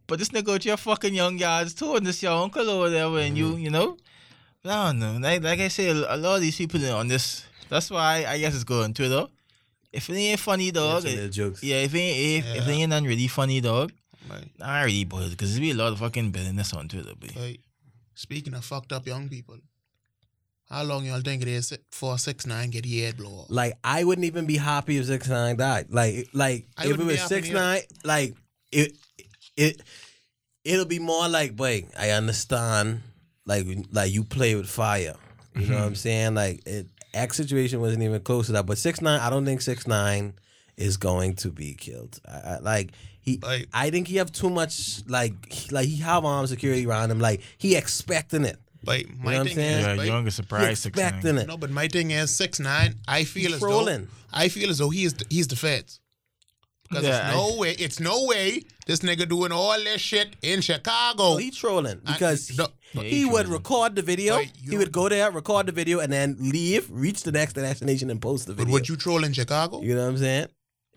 [0.06, 3.18] but this nigga out here fucking young guys too, and this your uncle or whatever,
[3.18, 3.60] and you, mm-hmm.
[3.60, 3.96] you know.
[4.62, 5.18] But I don't know.
[5.18, 7.44] Like, like I say, a lot of these people on this.
[7.68, 9.26] That's why I guess it's good on Twitter.
[9.92, 11.04] If it ain't funny, dog.
[11.30, 11.62] Jokes.
[11.64, 13.92] Yeah, if it ain't, if, if it ain't really funny, dog,
[14.28, 17.28] Like, I really bothered because there's be a lot of fucking bitterness on Twitter, boy.
[17.40, 17.60] like,
[18.14, 19.56] speaking of fucked up young people,
[20.68, 23.46] how long y'all think it is for six nine get your head blow off?
[23.48, 25.86] Like I wouldn't even be happy if six nine died.
[25.90, 28.34] Like like I if it was six nine, like
[28.72, 28.92] it
[29.56, 29.82] it
[30.64, 33.02] it'll be more like, boy, I understand.
[33.44, 35.14] Like like you play with fire.
[35.54, 36.34] You know what I'm saying?
[36.34, 38.66] Like it X situation wasn't even close to that.
[38.66, 40.34] But six nine, I don't think six nine
[40.76, 42.20] is going to be killed.
[42.26, 42.90] I, I, like
[43.26, 46.86] He, Like- I think he have too much like he- like he have armed security
[46.86, 47.18] around him.
[47.20, 48.56] Like he expecting it.
[48.84, 49.78] But my know what I'm thing saying?
[49.80, 51.06] is, Yeah, like, younger He surprise six nine.
[51.06, 51.48] expecting it.
[51.48, 52.94] no, but my thing is six nine.
[53.08, 54.04] I feel He as trolling.
[54.04, 55.98] though I feel as though he is the, he's the feds.
[56.88, 60.60] Because Yeah, it's no way, it's no way this nigga doing all this shit in
[60.60, 61.36] Chicago.
[61.36, 64.38] He trolling I- because no, he, Yeah, he he would record the video.
[64.38, 68.08] You he would go there, record the video, and then leave, reach the next destination,
[68.08, 68.66] and post the video.
[68.66, 68.72] but video.
[68.74, 69.82] would you troll in Chicago?
[69.82, 70.46] You know what I'm saying?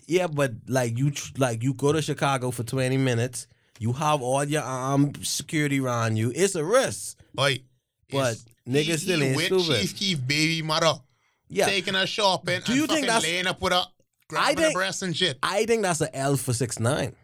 [0.09, 3.47] Yeah, but like you, tr- like you go to Chicago for 20 minutes.
[3.79, 6.31] You have all your armed security around you.
[6.35, 7.17] It's a risk.
[7.33, 7.59] But
[8.11, 9.79] But niggas still ain't with stupid.
[9.81, 10.93] Chief Keef baby mother
[11.47, 13.85] Yeah, taking her shopping Do and you think fucking that's- laying up with her,
[14.27, 15.37] grabbing her think- breasts and shit.
[15.43, 17.15] I think that's an L for six nine.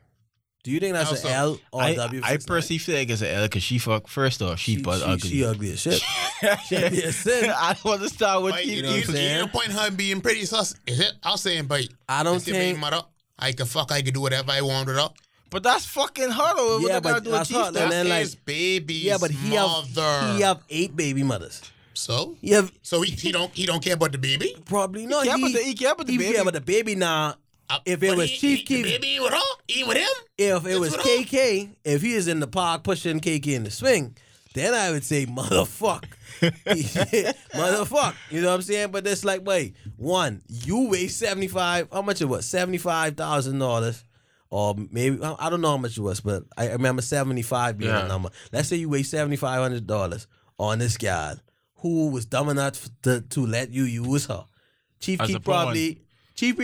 [0.63, 2.21] Do you think that's Also, an L or I, a W?
[2.21, 2.47] For I 6ix9ine?
[2.47, 5.03] personally feel like it's an L because she fuck first off she, she, but she,
[5.05, 5.29] ugly.
[5.29, 6.01] she ugly as shit.
[6.67, 7.49] she ugly as sin.
[7.55, 8.75] I don't want to start with But you.
[8.77, 9.37] you, know you, I'm you saying?
[9.41, 10.75] ain't no point her being pretty sus.
[10.87, 11.13] Is it?
[11.23, 12.79] I'm saying, but I don't it's think.
[12.79, 13.01] mother.
[13.37, 13.91] I can fuck.
[13.91, 15.09] I can do whatever I want with her.
[15.49, 16.57] But that's fucking hard.
[16.57, 19.17] What Yeah, yeah, but but do that's Chief hard, and then, like- his baby's Yeah,
[19.19, 20.01] but he mother.
[20.01, 21.61] have he have eight baby mothers.
[21.93, 24.55] so He have so he, he don't he don't care about the baby.
[24.65, 25.21] probably no.
[25.23, 26.33] care he, about the- he care about the he baby.
[26.33, 27.35] care about the baby now.
[27.69, 30.07] Uh, If it was he- Chief he, Keef- the baby with her, he with him.
[30.37, 33.63] If it was That's what KK, if he is in the park pushing KK in
[33.63, 34.15] the swing,
[34.55, 36.05] then I would say motherfuck.
[36.41, 38.15] motherfuck.
[38.31, 38.91] You know what I'm saying?
[38.91, 42.45] But it's like, wait, one, you weigh 75, how much it was?
[42.47, 44.03] $75,000.
[44.51, 48.01] Or maybe, I don't know how much it was, but I remember 75 being Yeah.
[48.01, 48.29] the number.
[48.51, 50.27] Let's say you weigh $7,500
[50.59, 51.35] on this guy
[51.79, 54.45] who was dumb enough to, to let you use her.
[54.99, 56.01] Chief As a probably,
[56.35, 56.57] Chief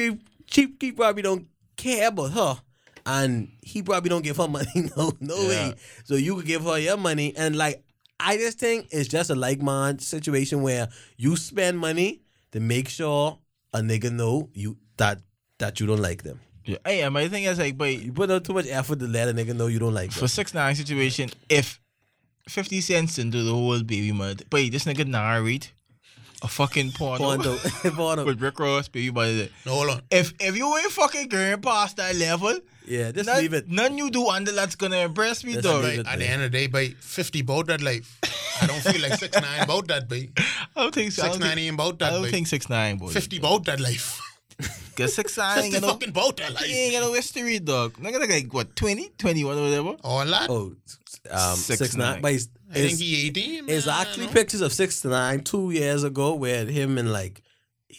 [0.47, 2.61] Chief Keef probably don't care about her.
[3.05, 4.89] And he probably don't give her money.
[4.97, 5.47] No, no Yeah.
[5.69, 5.75] way.
[6.03, 7.33] So you could give her your money.
[7.35, 7.83] And like,
[8.19, 12.87] I just think it's just a like mind situation where you spend money to make
[12.89, 13.39] sure
[13.73, 15.21] a nigga know you that
[15.59, 16.39] that you don't like them.
[16.65, 16.77] Yeah.
[16.85, 19.33] Hey, my thing is like, but You put out too much effort to let a
[19.33, 20.27] nigga know you don't like for them.
[20.27, 21.79] six nine situation, if
[22.47, 25.71] fifty cents into the whole baby mud, wait, this nigga narrate
[26.43, 27.57] a fucking porno, Porno.
[27.95, 28.25] Porno.
[28.25, 29.49] with Rick Ross, baby mud.
[29.65, 30.01] No, hold on.
[30.11, 32.59] If if you ain't fucking going past that level,
[32.91, 33.69] Yeah, just none, leave it.
[33.69, 35.83] none you do under that's gonna impress me, Just dog.
[35.83, 38.19] leave But it at the end of the day, by fifty about that life.
[38.61, 40.37] I don't feel like six nine about that, babe.
[40.75, 41.23] I don't think so.
[41.23, 42.31] I Six don't nine think, ain't about I that, don't babe.
[42.33, 43.07] think six nine, boy.
[43.07, 44.19] Fifty about that life.
[44.97, 47.01] Cause six nine ain't Fifty got no, fucking about that he ain't life.
[47.01, 47.93] got no history, dog.
[47.97, 49.89] Nigga like, like what 20, 21 or whatever.
[50.03, 50.49] All that.
[50.49, 50.75] Oh,
[51.31, 52.13] um, Six six, nine.
[52.13, 52.21] nine.
[52.21, 53.69] But it's, I think it's, he eighteen.
[53.69, 54.41] it's man, I actually don't know.
[54.41, 57.41] pictures of six to nine two years ago where him and like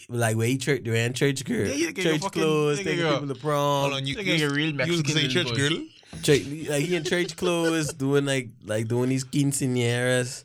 [0.09, 2.78] like where he church they ran church girl, Yeah, you get church your fucking- clothes,
[2.78, 3.81] you taking get your- people to prom.
[3.83, 5.52] Hold on, you, Look you, like a real you was Mexican gonna say little church
[5.55, 5.68] boy.
[5.76, 5.87] girl.
[6.22, 10.44] church, like he in church clothes, doing like like doing these quinceañeras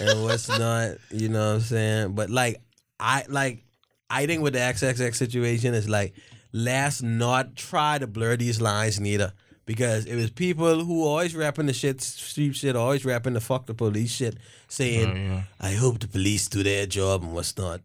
[0.00, 0.96] and what's not.
[1.10, 2.12] You know what I'm saying?
[2.14, 2.60] But like
[3.00, 3.64] I like
[4.10, 6.14] I think with the XXX situation is like
[6.52, 9.32] let's not try to blur these lines neither.
[9.66, 13.66] Because it was people who always rapping the shit, street shit, always rapping the fuck
[13.66, 15.42] the police shit, saying, Oh, yeah.
[15.60, 17.82] I hope the police do their job and what's not.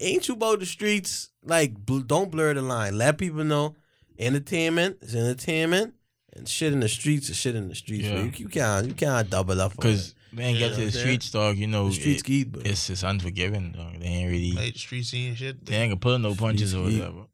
[0.00, 1.30] Ain't you about the streets?
[1.44, 2.96] Like, bl- don't blur the line.
[2.98, 3.74] Let people know
[4.18, 5.94] entertainment is entertainment,
[6.34, 8.04] and shit in the streets is shit in the streets.
[8.04, 8.22] Yeah.
[8.22, 9.72] You, you can't you can't double up.
[9.72, 10.36] on Cause it.
[10.36, 10.90] man, get to the Yeah.
[10.90, 11.56] streets, dog.
[11.56, 14.00] You know, the streets it- geek, but it's it's unforgiving, dog.
[14.00, 15.64] They ain't really, Like the street scene and shit.
[15.66, 17.00] they ain't gonna pull no punches or Streets geek.
[17.04, 17.26] whatever.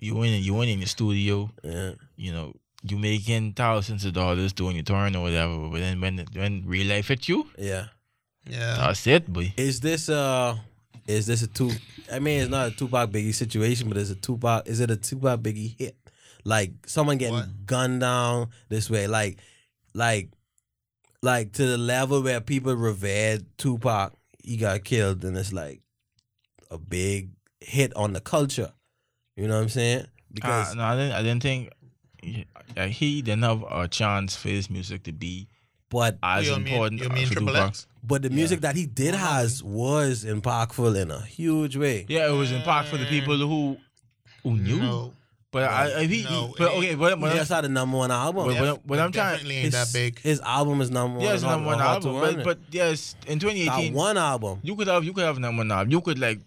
[0.00, 1.50] You win, you win in the studio.
[1.62, 1.92] yeah.
[2.16, 5.68] You know, you making thousands of dollars doing your turn or whatever.
[5.68, 7.86] But then when when real life hit you, yeah.
[8.48, 8.74] Yeah.
[8.78, 9.54] that's it, boy.
[9.56, 10.56] Is this uh
[11.06, 11.70] is this a two?
[12.10, 14.66] I mean, it's not a Tupac Biggie situation, but it's a Tupac.
[14.68, 15.96] Is it a Tupac Biggie hit?
[16.44, 17.66] Like someone getting What?
[17.66, 19.38] gunned down this way, like,
[19.94, 20.30] like,
[21.22, 24.14] like to the level where people revered Tupac.
[24.42, 25.82] He got killed, and it's like
[26.70, 28.72] a big hit on the culture.
[29.36, 30.06] You know what I'm saying?
[30.32, 31.12] Because Uh, no, I didn't.
[31.12, 31.72] I didn't think
[32.76, 35.48] uh, he didn't have a chance for his music to be
[35.92, 37.86] but as You mean- important you uh, mean Triple X?
[38.02, 39.20] but the music that he did Wow.
[39.34, 42.06] has was impactful in a huge way.
[42.08, 43.76] Yeah, it was impactful for the people who
[44.42, 44.78] who knew.
[44.80, 45.12] No.
[45.52, 47.98] But I, I he, No, he but okay, but, He but, just had a number
[47.98, 48.46] one album.
[48.46, 50.18] But- Def- but- but I'm trying- definitely ain't his, that big.
[50.20, 51.26] His album is number one.
[51.26, 52.20] yeah, it's on number one Hot album.
[52.36, 54.60] But, but yes, in that 2018, one album.
[54.62, 55.92] you could have you could have number one album.
[55.92, 56.40] You could like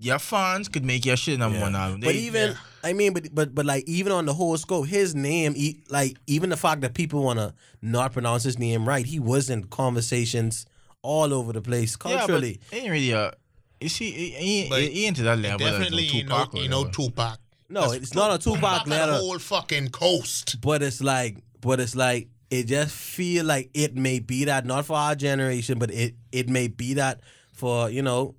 [0.00, 1.64] your fans could make your shit number Yeah.
[1.64, 2.00] one album.
[2.00, 2.56] But even yeah.
[2.82, 6.16] I mean, but but but like even on the whole scope, his name, e- like
[6.26, 10.66] even the fact that people wanna not pronounce his name right, he was in conversations
[11.02, 12.60] all over the place yeah, but culturally.
[12.70, 13.32] he ain't really a.
[13.80, 15.58] You see, he, he, But he ain't to that level.
[15.66, 16.94] Definitely as ain't no, Tupac or ain't no whatever.
[16.94, 17.38] Tupac.
[17.70, 20.60] no, That's it's not a Tupac got letter, the whole fucking coast.
[20.60, 24.84] but it's like, but it's like it just feel like it may be that not
[24.86, 27.20] for our generation, but it it may be that
[27.54, 28.34] for you know.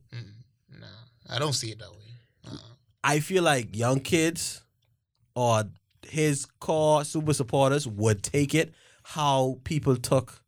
[1.32, 1.98] Nah, I don't see it that way.
[2.52, 2.58] Uh-uh.
[3.04, 4.62] I feel like young kids
[5.36, 5.64] or
[6.08, 10.42] his core super supporters would take it how people took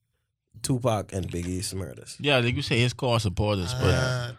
[0.62, 2.16] Tupac and Biggie's murders.
[2.20, 4.32] Yeah, like you say, his core supporters, but Uh,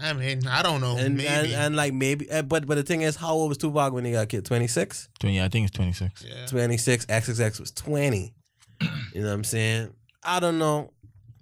[0.00, 0.96] I mean, I don't know.
[0.96, 1.28] And, maybe.
[1.28, 4.04] and and like maybe, uh, but but the thing is, how old was Tupac when
[4.04, 4.44] he got killed?
[4.44, 5.08] Twenty six.
[5.20, 5.40] twenty.
[5.40, 6.24] I think it's twenty six.
[6.26, 6.46] yeah.
[6.46, 8.32] 26 XXX was 20.
[9.14, 9.94] You know what I'm saying?
[10.24, 10.90] I don't know.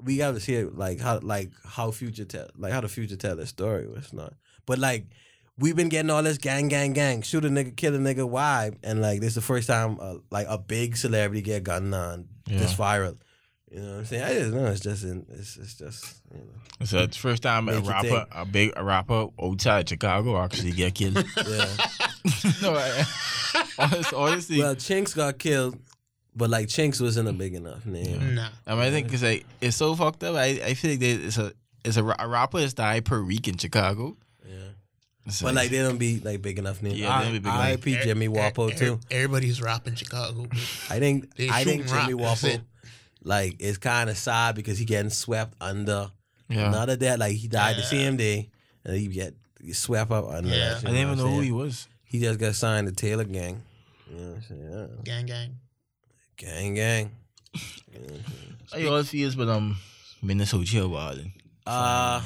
[0.05, 3.17] We got to see it like how like how future tell like how the future
[3.17, 4.35] tell the story was not.
[4.67, 5.07] But like
[5.59, 8.79] we've been getting all this gang gang gang shoot a nigga kill a nigga vibe
[8.83, 12.27] and like this is the first time uh, like a big celebrity get gunned on
[12.47, 13.19] this viral.
[13.71, 14.23] You know what I'm saying?
[14.23, 17.43] I just know it's just in, it's it's just you know So it's the first
[17.43, 21.15] time a rapper, a big a rapper outside Chicago actually get killed.
[21.37, 21.67] yeah.
[22.63, 23.05] no, I,
[23.79, 25.79] honest- honestly, well, Chinx got killed,
[26.35, 28.35] but like Chinx wasn't a big enough name.
[28.35, 28.49] Nah.
[28.67, 30.35] I mean, I think it's like it's so fucked up.
[30.37, 31.53] I, I feel like there- it's a
[31.85, 34.17] it's a, a rapper is died per week in Chicago.
[34.49, 34.55] Yeah.
[35.27, 36.95] It's But like they don't be like big enough name.
[36.97, 37.59] Yeah, they don't be big enough.
[37.61, 37.99] R.I.P.
[38.03, 38.99] Jimmy Wopo too.
[39.11, 40.47] Everybody's rapping Chicago.
[40.91, 42.61] I think I think shooting Jimmy rock, that's it.
[43.23, 46.11] like it's kind of sad because he getting swept under.
[46.49, 46.71] yeah.
[46.71, 48.49] None of that, like he died the same day,
[48.85, 49.35] and he get
[49.73, 50.49] swept up under.
[50.49, 50.75] Yeah.
[50.75, 51.87] that I didn't even know know who he was.
[52.05, 53.63] He just got signed to Taylor Gang.
[54.11, 54.71] You know what I'm saying?
[54.71, 54.87] Yeah.
[55.05, 55.57] gang, gang.
[56.43, 57.11] Gang, gang.
[58.73, 59.77] How you all feels but um
[60.21, 61.33] Minnesota here wilding.
[61.65, 62.21] Uh,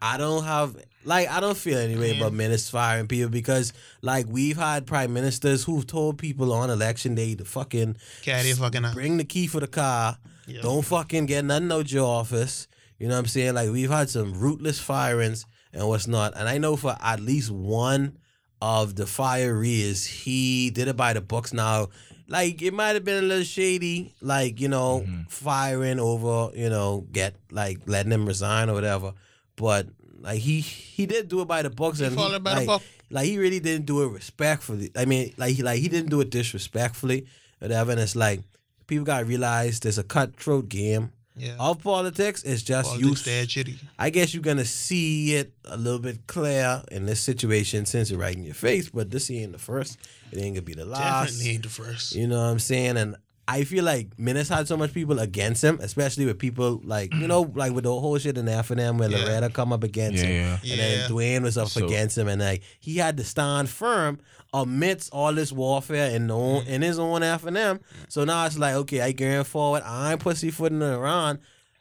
[0.00, 4.26] I don't have like I don't feel any way about ministers firing people because like
[4.28, 9.16] we've had prime ministers who've told people on election day to fucking Carry fucking bring
[9.16, 10.16] the key for the car.
[10.46, 10.62] Yeah.
[10.62, 12.68] Don't fucking get nothing out your office.
[13.00, 13.54] You know what I'm saying?
[13.54, 16.36] Like we've had some rootless firings and what's not.
[16.36, 18.18] And I know for at least one
[18.62, 21.88] of the firees, he did it by the books now.
[22.28, 25.22] Like it might have been a little shady, like, you know, mm-hmm.
[25.28, 29.12] firing over, you know, get like letting him resign or whatever.
[29.54, 29.86] But
[30.20, 32.82] like he he did do it by the books and followed by the like, book.
[33.10, 34.90] like he really didn't do it respectfully.
[34.96, 37.26] I mean, like he like he didn't do it disrespectfully,
[37.60, 37.92] or whatever.
[37.92, 38.40] And it's like
[38.86, 41.56] people gotta realize there's a cutthroat game Yeah.
[41.58, 42.42] of politics.
[42.44, 43.74] It's just Politics you.
[43.98, 48.18] I guess you're gonna see it a little bit clear in this situation since it's
[48.18, 48.88] right in your face.
[48.88, 49.98] But this ain't the first.
[50.32, 51.30] It ain't gonna be the last.
[51.32, 52.14] Definitely ain't the first.
[52.14, 52.96] You know what I'm saying?
[52.96, 53.16] And
[53.48, 57.28] I feel like Minnis had so much people against him, especially with people like you
[57.28, 59.18] know, like with the whole shit in FNM where Yeah.
[59.18, 60.52] Loretta come up against Yeah, him, yeah.
[60.52, 60.76] and Yeah.
[60.76, 64.18] then Dwayne was up So- against him, and like he had to stand firm
[64.52, 66.68] amidst all this warfare in the own, Mm.
[66.68, 67.80] in his own FNM.
[68.08, 71.38] So now it's like, okay, I going forward, I ain't pussyfooting around.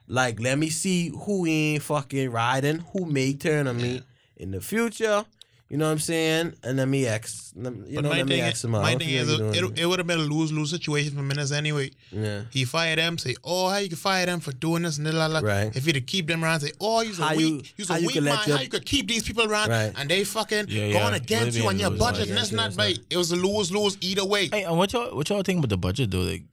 [0.08, 4.04] Like, let me see who ain't fucking riding, who may turn on me
[4.38, 5.25] in the future.
[5.67, 6.54] You know what I'm saying?
[6.63, 8.84] And let me ask, you But know, my let me thing, ask him out.
[8.84, 9.56] my What thing you is, doing?
[9.56, 11.89] it, it would have been a lose lose situation for Minnis anyway.
[12.12, 12.43] yeah.
[12.51, 15.25] He fired them, say, "Oh, how you can fire them for doing this and la
[15.25, 15.75] la." Right.
[15.75, 17.99] If he'd keep them around, say, "Oh, you's a How you- weak, you's how a
[17.99, 18.38] you weak can man.
[18.45, 19.91] your- How you could keep these people around Right.
[19.97, 20.99] and they fucking Yeah, yeah.
[20.99, 22.99] going against you been on your budget, and that's not right.
[23.10, 24.49] It was a lose lose either way.
[24.49, 26.19] Hey, and what y'all what y'all think about the budget though?
[26.19, 26.43] Like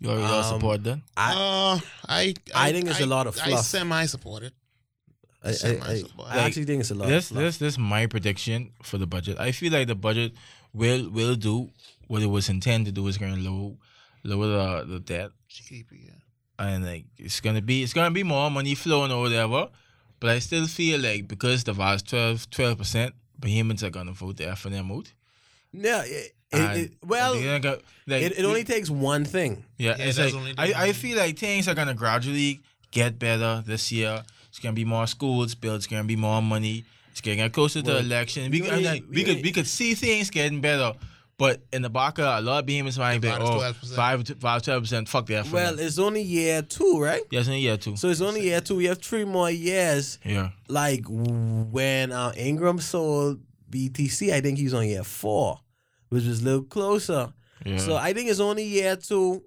[0.00, 1.00] you all, y'all Um, support that?
[1.16, 3.64] I, uh, I, I think it's a lot of I fluff.
[3.64, 4.52] semi support it.
[5.48, 6.40] I, I, I.
[6.40, 7.08] I actually think it's a lot.
[7.08, 9.38] This of this this my prediction for the budget.
[9.38, 10.32] I feel like the budget
[10.72, 11.70] will will do
[12.06, 13.06] what it was intended to do.
[13.08, 13.72] Is going to lower
[14.24, 16.66] lower the, the debt GDP, yeah.
[16.66, 19.68] and like it's gonna be it's gonna be more money flowing or whatever.
[20.20, 24.44] But I still feel like because the VAT's 12 percent, Bahamians are gonna vote the
[24.44, 25.12] FNM out.
[25.72, 26.02] Yeah.
[26.02, 29.64] It, it, it, well, they're it, gonna go- like, it only takes one thing.
[29.76, 33.62] Yeah, Yeah, it's like only I, I feel like things are gonna gradually get better
[33.66, 34.24] this year.
[34.58, 35.76] It's gonna be more schools built.
[35.76, 36.84] It's gonna be more money.
[37.12, 38.50] It's getting closer to Well, election.
[38.50, 40.94] We, we and, only- like, we, we could we could see things getting better,
[41.36, 43.92] but in the back of a lot of Bahamians might be The oh VAT is
[43.92, 43.94] 12%.
[43.94, 45.08] five to five twelve percent.
[45.08, 45.46] Fuck that.
[45.52, 47.22] Well, it's only year two, right?
[47.30, 47.94] yes, in a year two.
[47.96, 48.74] So it's only year two.
[48.74, 50.18] We have three more years.
[50.24, 53.40] yeah, Like when uh, Ingraham sold
[53.70, 55.60] BTC, I think he was on year four,
[56.08, 57.32] which was a little closer.
[57.64, 57.76] yeah.
[57.78, 59.44] So I think it's only year two.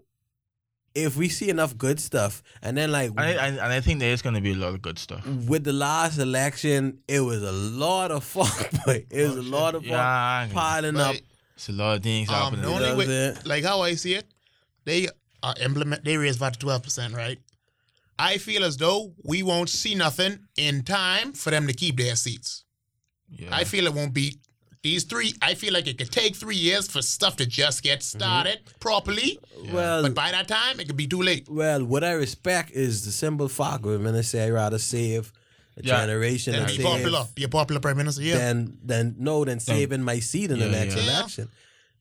[0.94, 4.00] If we see enough good stuff, and then like and, I, and, and I think
[4.00, 5.26] there is gonna be a lot of good stuff.
[5.26, 9.06] with the last election, it was a lot of fuck, boy.
[9.10, 11.16] It was a lot of fuck Yeah, piling up.
[11.56, 12.62] It's a lot of things um, happening.
[12.62, 14.26] the only way, what like how I see it,
[14.84, 15.08] they
[15.44, 16.04] are implement.
[16.04, 17.40] They raised VAT to twelve percent, right?
[18.20, 22.16] I feel as though we won't see nothing in time for them to keep their
[22.16, 22.66] seats.
[23.30, 23.48] yeah.
[23.52, 24.38] I feel it won't be
[24.84, 25.34] these three.
[25.42, 28.18] I feel like it could take three years for stuff to just get mm-hmm.
[28.20, 29.40] started properly.
[29.72, 31.48] Well, But by that time, it could be too late.
[31.50, 35.32] Well, what I respect is the simple fact of men say I'd rather save
[35.78, 35.98] a Yeah.
[36.02, 37.26] generation Then and be save popular.
[37.36, 38.24] Be a popular prime minister.
[38.24, 38.38] Yeah.
[38.38, 41.04] Then, then no than saving my seat in the Yeah, next yeah.
[41.04, 41.50] election.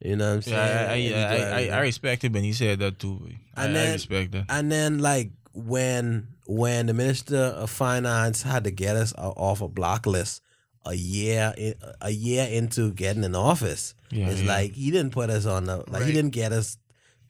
[0.03, 1.11] You know what I'm saying?
[1.11, 3.21] yeah, I, I, I, I, I respect it when he said that too.
[3.55, 4.47] I, And I then- respect that.
[4.49, 9.69] and then like when when the minister of finance had to get us off a
[9.69, 10.43] block list
[10.87, 13.95] a year in, a year into getting in office.
[14.11, 14.49] Yeah, it's yeah.
[14.49, 16.79] like he didn't put us on the like he didn't get us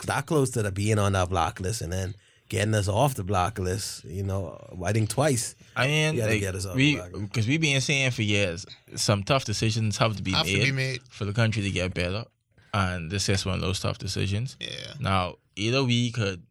[0.06, 2.14] that close to the being on that block list and then
[2.48, 4.04] getting us off the block list.
[4.04, 5.54] You know, I think twice.
[5.76, 8.66] I mean, You like, get us off we the because we been saying for years,
[8.96, 11.02] some tough decisions have to be, Have to be made.
[11.10, 12.24] for the country to get better,
[12.72, 14.56] and this is one of those tough decisions.
[14.60, 14.68] Yeah.
[15.00, 16.42] Now, either we could,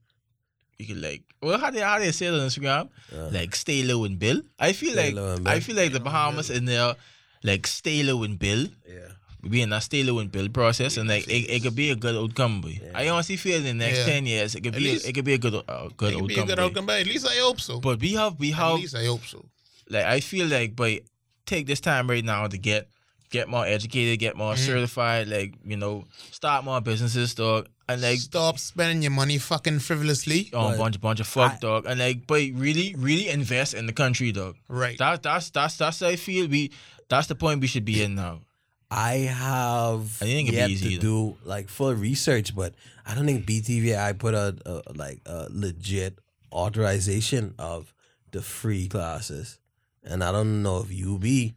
[0.80, 2.90] we could like, well, how they how they say it on Instagram,
[3.32, 4.42] like stay low and bill.
[4.58, 6.96] I feel Stay like low I feel like the Bahamas in there,
[7.44, 8.68] like stay low and bill.
[8.88, 9.10] Yeah.
[9.42, 11.92] We be in that stay low and build process, and like it, it could be
[11.92, 12.60] a good outcome.
[12.62, 12.82] Boy.
[12.94, 14.06] I honestly feel in the next Yeah.
[14.06, 16.20] ten years, it could At be least- it could be a good uh, good It
[16.20, 17.80] could be a good outcome, but at least I hope so.
[17.80, 19.46] But we have we have At have least I hope so.
[19.90, 21.02] like I feel like by
[21.46, 22.90] take this time right now to get
[23.32, 24.44] get more educated, get Mm-hmm.
[24.44, 29.38] more certified, like you know, start more businesses, dog, and like Stop spending your money
[29.38, 30.50] fucking frivolously.
[30.54, 33.86] Oh, a bunch bunch of fuck, I- dog, and like but really really invest in
[33.88, 34.56] the country, dog.
[34.70, 34.98] Right.
[34.98, 36.72] That that's that's that's I feel we
[37.10, 38.42] that's the point we should be in now.
[38.92, 41.02] I have I think it'd be yet easy to either.
[41.02, 42.74] do like full research, but
[43.06, 46.18] I don't think BTVI put a, a like a legit
[46.52, 47.94] authorization of
[48.32, 49.60] the free classes,
[50.04, 51.54] and I don't know if UB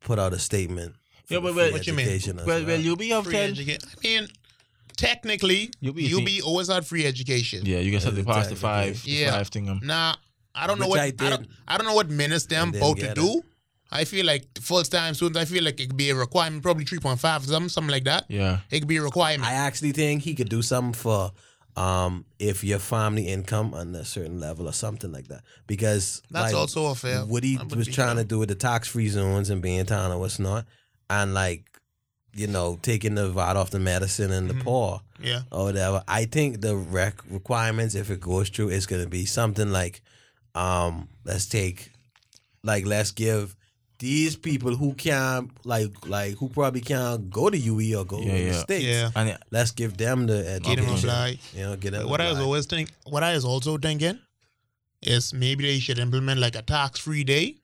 [0.00, 0.94] put out a statement.
[1.28, 2.06] Yeah, but- free but- What you mean?
[2.06, 2.66] education as Well, well.
[2.66, 3.50] well, you be of Free ten.
[3.50, 3.80] education.
[3.96, 4.28] I mean,
[5.00, 7.64] technically, You'll be- you'll always had free education.
[7.64, 8.92] Yeah, you guys have to pass the Exactly.
[8.92, 9.30] five, the Yeah.
[9.32, 9.68] five thing.
[9.68, 10.14] Um, Nah,
[10.54, 12.96] I don't know what I I, don't, I don't know what minutes them And about
[12.98, 13.42] to get do.
[13.92, 16.84] I feel like first time students, I feel like it could be a requirement, probably
[16.84, 18.24] three point five, something, something like that.
[18.28, 18.60] yeah.
[18.70, 19.48] It could be a requirement.
[19.50, 21.32] I actually think he could do something for
[21.76, 25.42] um if your family income on a certain level or something like that.
[25.66, 27.20] Because That's like, also a fair.
[27.24, 28.24] what he was trying fair.
[28.24, 30.66] to do with the tax free zones and being in town and what's not,
[31.08, 31.69] and like
[32.34, 34.62] you know taking the VAT off the medicine and the Mm-hmm.
[34.62, 35.42] poor Yeah.
[35.50, 36.02] or whatever.
[36.06, 40.02] I think the rec requirements, if it goes through, is going to be something like,
[40.54, 41.90] um, let's take,
[42.62, 43.56] like let's give
[43.98, 48.24] these people who can't like like who probably can't go to UE or go Yeah,
[48.24, 48.52] to the yeah.
[48.60, 48.84] states.
[48.84, 49.10] Yeah.
[49.14, 50.84] And Let's give them the Get education.
[50.86, 51.38] them apply.
[51.54, 52.08] You know, get them.
[52.08, 52.44] What I was apply.
[52.46, 54.18] always think, what I was also thinking,
[55.02, 57.56] is maybe they should implement like a tax free day,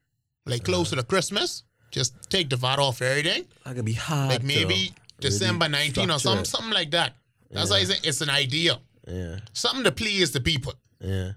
[0.45, 1.63] like close to the Christmas.
[1.97, 3.47] Just take the VAT off everything.
[3.65, 4.29] That could be hard.
[4.29, 6.47] Like maybe December really 19 or structure something, it.
[6.47, 7.15] something like that.
[7.51, 8.79] That's why I say it's an idea.
[9.09, 10.75] Yeah, Something to please the people.
[11.01, 11.33] yeah.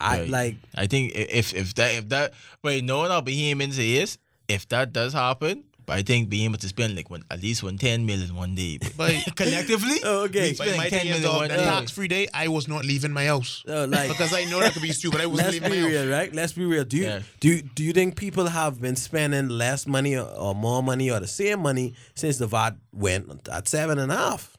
[0.00, 0.28] I Right.
[0.30, 0.56] like.
[0.74, 2.32] I think if if that if that
[2.64, 4.16] wait, no one our Bahamians is
[4.48, 7.64] if that does happen, but I think being able to spend like one at least
[7.64, 9.96] one ten million one day, but But collectively.
[10.04, 10.52] Oh, okay.
[10.52, 11.64] we But my 10 thing is, million dog, one the day.
[11.64, 13.64] tax free day, I was not leaving my house.
[13.68, 15.20] Uh, like Because I know that could be stupid.
[15.20, 15.92] I wasn't Let's leaving be my house.
[16.06, 16.30] real, right?
[16.32, 16.84] Let's be real.
[16.84, 17.20] Do you Yeah.
[17.40, 21.10] do you, do you think people have been spending less money or, or more money
[21.10, 24.56] or the same money since the VAT went at seven and a half?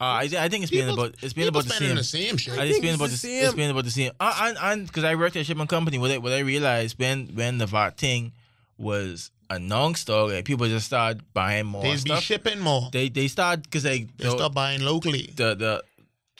[0.00, 1.96] Uh, I, I think it's been about it's been about the same.
[1.96, 2.54] the same shit.
[2.56, 3.44] I I just think been about the same.
[3.44, 4.12] It's been about the same.
[4.20, 6.98] Uh, and and because I worked at a shipping company, what I what I realized
[6.98, 8.32] when when the VAT thing
[8.78, 12.22] was announced, dog, like people just start buying more They be stuff.
[12.22, 12.88] shipping more.
[12.92, 15.32] They they start because like They the, start buying locally.
[15.36, 15.82] the the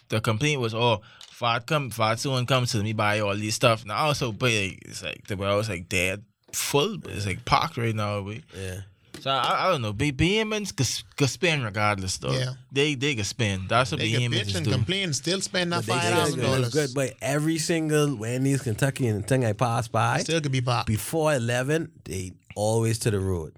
[0.08, 1.00] the complaint was oh.
[1.38, 3.84] VAT come, VAT someone comes to me buy all these stuff.
[3.86, 6.98] Now also, but like, it's like the I was like dead full.
[6.98, 8.22] But it's like parked right now.
[8.22, 8.38] But.
[8.56, 8.80] Yeah.
[9.20, 9.92] So I, I don't know.
[9.92, 12.32] Be Bahamians could, could spend regardless though.
[12.32, 12.52] Yeah.
[12.72, 13.68] They they could spend.
[13.68, 14.70] That's what They can bitch and do.
[14.72, 16.74] complain, still spend that But they five still thousand gonna live dollars.
[16.74, 16.94] good.
[16.94, 20.86] But every single Wendy's, Kentucky, and thing I pass by Still could be bought.
[20.86, 23.54] before eleven, they always to the road,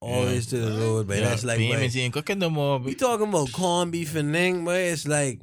[0.00, 1.08] always to the road.
[1.08, 2.78] But Yeah, that's like boy, ain't cooking no more.
[2.78, 5.40] we talking about corned beef and thing, but it's like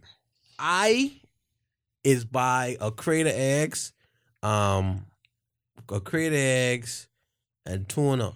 [0.57, 1.19] I
[2.03, 3.91] is buy a crate of eggs,
[4.41, 5.05] um,
[5.89, 7.07] a crate of eggs
[7.65, 8.33] and tuna.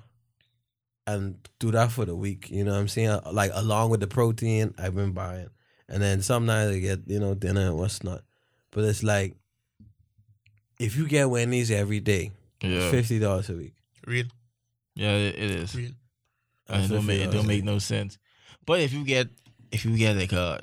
[1.07, 3.19] And do that for the week, you know what I'm saying?
[3.31, 5.49] Like along with the protein I've been buying,
[5.87, 8.21] and then sometimes I get you know dinner and what's not.
[8.69, 9.35] But it's like
[10.79, 13.73] if you get Wendy's every day, yeah, fifty dollars a week.
[14.05, 14.25] Real,
[14.99, 15.75] yeah, it, it is.
[15.75, 15.91] real.
[16.67, 18.17] And it don't make it don't make no sense.
[18.65, 19.27] But if you get
[19.71, 20.59] if you get like uh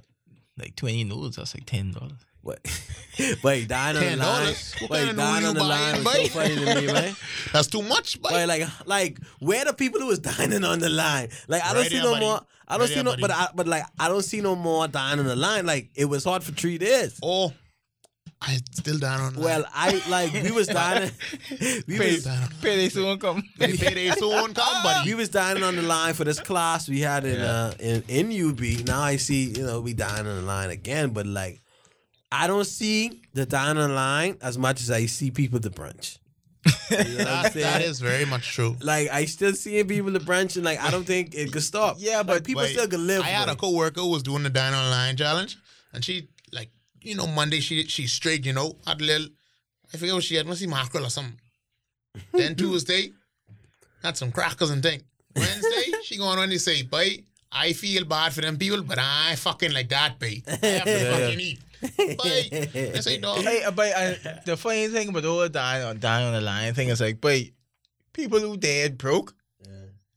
[0.58, 2.20] like twenty noodles, that's like ten dollars.
[2.42, 2.60] What?
[3.42, 4.54] Wait, dying on the line.
[4.88, 7.16] Wait, kind dying on the line buying, was so funny to me, man.
[7.52, 8.28] That's too much, boy.
[8.30, 11.30] Wait, like, like, where the people who was dining on the line?
[11.48, 12.24] Like, I don't Right see there, no buddy.
[12.26, 12.40] more.
[12.68, 13.22] I don't Right see there, no, buddy.
[13.22, 15.66] but I, but like, I don't see no more dining on the line.
[15.66, 17.18] Like, it was hard for three days.
[17.20, 17.52] Oh,
[18.46, 19.40] I still down on that.
[19.42, 21.10] Well, I like we was dining,
[21.88, 23.42] we was down on Payday soon come.
[23.58, 23.70] that.
[23.78, 25.10] Payday soon come, buddy.
[25.10, 28.26] we was dining on the line for this class we had in uh in, in
[28.50, 28.86] UB.
[28.86, 31.60] Now I see you know we dining on the line again, but like
[32.30, 35.70] I don't see the dining on the line as much as I see people to
[35.70, 36.18] brunch.
[36.90, 38.76] You know That, that is very much true.
[38.80, 41.96] like I still seeing people to brunch and like I don't think it could stop.
[41.98, 43.22] Yeah, Like, but- people Wait, still can live.
[43.22, 43.60] I had a with it.
[43.60, 45.56] coworker who was doing the dine online challenge,
[45.92, 46.28] and she like
[47.06, 49.28] you know Monday she she straight you know had a little
[49.92, 51.38] I forget what she had must see mackerel or something.
[52.32, 53.12] then Tuesday,
[54.02, 55.02] had some crackers and thing.
[55.34, 59.36] Wednesday, she going on to say, boy, I feel bad for them people, but I
[59.36, 60.42] fucking like that, boy.
[60.46, 61.60] I have to fucking eat.
[62.16, 63.42] Boy, I say, dog.
[63.42, 66.74] Hey, uh, but I, the funny thing about the dying on dying on the line
[66.74, 67.42] thing is like, but
[68.12, 69.34] people who dead broke,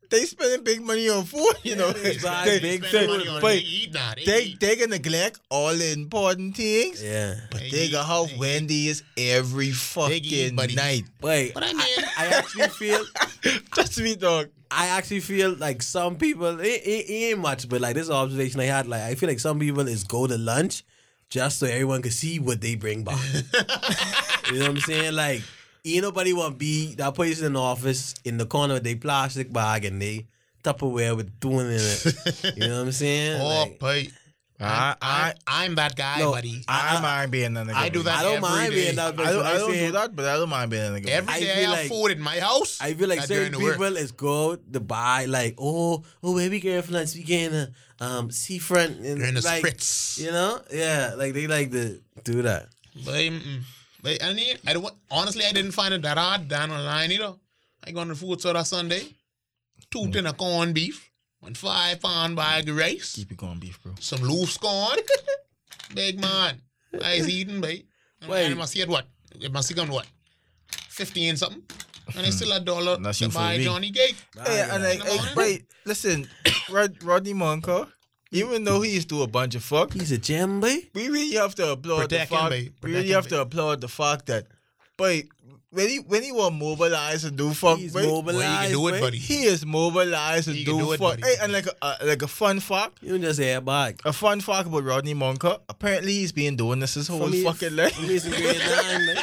[0.10, 1.54] they spending big money on food.
[1.64, 4.14] You know, they buy they, big they, Spend money on but they eat now.
[4.16, 4.60] They, they eat.
[4.60, 7.04] they can neglect all the important things.
[7.04, 7.36] Yeah.
[7.52, 8.40] But They they eat, got have they eat.
[8.40, 10.76] Wendy's every eat, fucking buddy.
[10.76, 11.04] night.
[11.22, 13.04] Wait, But I I, mean- I actually feel
[13.72, 14.50] Trust me, dog.
[14.72, 18.60] I actually feel like some people it, it, it ain't much, but like this observation
[18.60, 20.84] I had, like I feel like some people is go to lunch
[21.30, 23.20] just so everyone can see what they bring back.
[24.52, 25.14] you know what I'm saying?
[25.14, 25.42] Like
[25.96, 29.52] ain't nobody want be that person in the office in the corner with their plastic
[29.52, 30.28] bag and they
[30.64, 32.54] Tupperware with doing in it.
[32.58, 33.42] You know what I'm saying?
[33.42, 34.08] Oh, Like, boy.
[34.62, 36.62] I I, I I'm that guy, No, buddy.
[36.68, 37.76] I, I mind being that nigga.
[37.76, 38.84] I do that I don't every mind day.
[38.84, 41.08] being that I don't, I don't do that, but I don't mind being that nigga.
[41.08, 42.78] Every I day I, feel have like- food in my house.
[42.82, 43.94] I feel like certain people work.
[43.98, 47.70] is go to buy like oh oh baby girl for lunch we getting a
[48.02, 50.20] um seafront and During the like spritz.
[50.20, 52.68] you know yeah like they like to do that
[53.06, 53.62] But, mm,
[54.02, 56.84] but I mean, I don't, honestly, I didn't find it that hard down on the
[56.86, 57.34] line either.
[57.86, 59.04] I go on the food soda Sunday,
[59.92, 60.12] two Hmm.
[60.12, 63.94] tin of corned beef, one five pound bag of rice, Keep it going, beef, bro.
[64.00, 64.98] some loose corn.
[65.94, 66.62] Big man.
[67.04, 67.86] I was eating, babe.
[68.22, 68.52] And Wait.
[68.52, 69.08] I must see it what?
[69.40, 70.06] It must come what?
[70.90, 71.64] 15 something.
[72.16, 73.64] And I still a dollar That's to you buy me.
[73.66, 74.16] Johnny Cake.
[74.46, 76.28] Hey, and like, hey, wait, listen,
[76.72, 77.88] Rod, Rodney Moncur,
[78.32, 81.08] even though he used to do a bunch of fuck, he's a gem boy we
[81.10, 82.50] really have to applaud Protect the fact.
[82.52, 82.74] babe.
[82.84, 84.46] we really have to applaud the fact that,
[84.98, 85.24] but
[85.72, 88.72] when he when he was mobilized and do fuck, he's boy, mobilized Well, you can
[88.72, 89.00] do it, boy.
[89.02, 89.18] buddy.
[89.20, 91.20] he is mobilized and He do, can do it, fuck.
[91.20, 91.22] buddy.
[91.24, 94.12] Hey, and like a, uh, like a fun fact, you don't just air back a
[94.14, 95.60] fun fact about Rodney Moncur.
[95.70, 97.94] Apparently, he's been doing this his whole From his- fucking life.
[97.94, 99.18] from his grade nine man.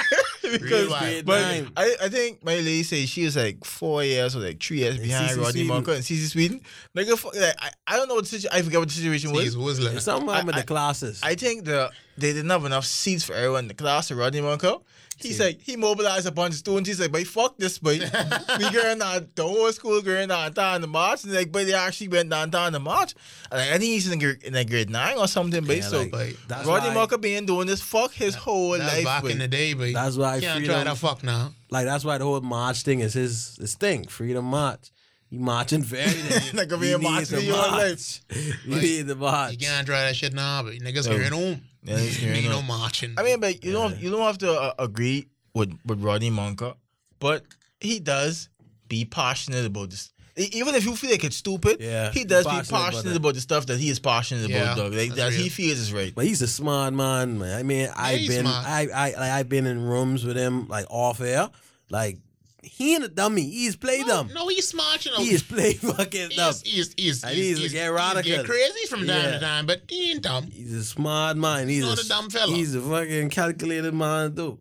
[0.53, 1.03] Because wild.
[1.03, 1.71] Grade but nine.
[1.77, 4.99] I, I think my lady say she was like four years or like three years
[4.99, 5.69] behind CC Rodney Sweeting.
[5.71, 6.61] Moncur and CC Sweeting.
[6.95, 8.51] Like, like I, I don't know what the situation.
[8.53, 9.45] I forget what the situation was.
[9.45, 9.91] He's whistling.
[9.93, 13.25] There's something wrong with I- the classes I think the they didn't have enough seats
[13.25, 14.81] for everyone in the class of Rodney Moncur.
[15.19, 16.89] He's like, he mobilized a bunch of students.
[16.89, 17.99] He's like, but fuck this, but
[18.59, 21.25] we going on, the whole school going downtown to march.
[21.25, 23.15] And like, but they actually went downtown to march.
[23.51, 25.75] And like, I think he's in, grade, in like grade nine or something, boy.
[25.77, 28.95] Yeah, so like, But that's Rodney why, Moncur been doing this fuck his whole that's
[28.95, 29.29] life, back boy.
[29.31, 31.55] in the day, but That's why Can't freedom- try to fuck now.
[31.71, 34.91] like that's why the whole march thing is his his thing freedom march
[35.31, 36.11] you marching very
[36.55, 38.21] Like a You real need march to in your march.
[38.31, 41.13] you Like, need the march You can't try that shit now, but niggas No.
[41.17, 41.63] hearing home.
[41.83, 43.15] Yeah, niggas hearing Ain't no marching.
[43.19, 46.75] I mean, but you don't you don't have to uh, agree with with Rodney Moncur,
[47.19, 47.45] but
[47.81, 48.49] he does
[48.89, 50.13] be passionate about this.
[50.39, 53.41] Even if you feel like it's stupid, Yeah, he does be passionate about about, the
[53.41, 54.93] stuff that he is passionate Yeah, about, dog.
[54.93, 56.15] Like, that's that he feels is right.
[56.15, 57.59] But he's a smart man, man.
[57.59, 58.67] I mean, I've been, smart.
[58.67, 61.49] I, I, like, I've been in rooms with him, like off air.
[61.89, 62.19] Like
[62.67, 63.43] he ain't a dummy.
[63.43, 64.35] He's played no, them.
[64.35, 65.19] no, he's smart, you know.
[65.19, 66.53] He is played fucking dumb.
[66.53, 67.93] He's, he's, he's, And he's, he's he's, get
[68.25, 69.31] he's get crazy from time Yeah.
[69.33, 70.51] to time, but he ain't dumb.
[70.51, 71.69] He's a smart man.
[71.69, 72.53] He's Not a, a dumb fella.
[72.53, 74.61] He's a fucking calculated man too.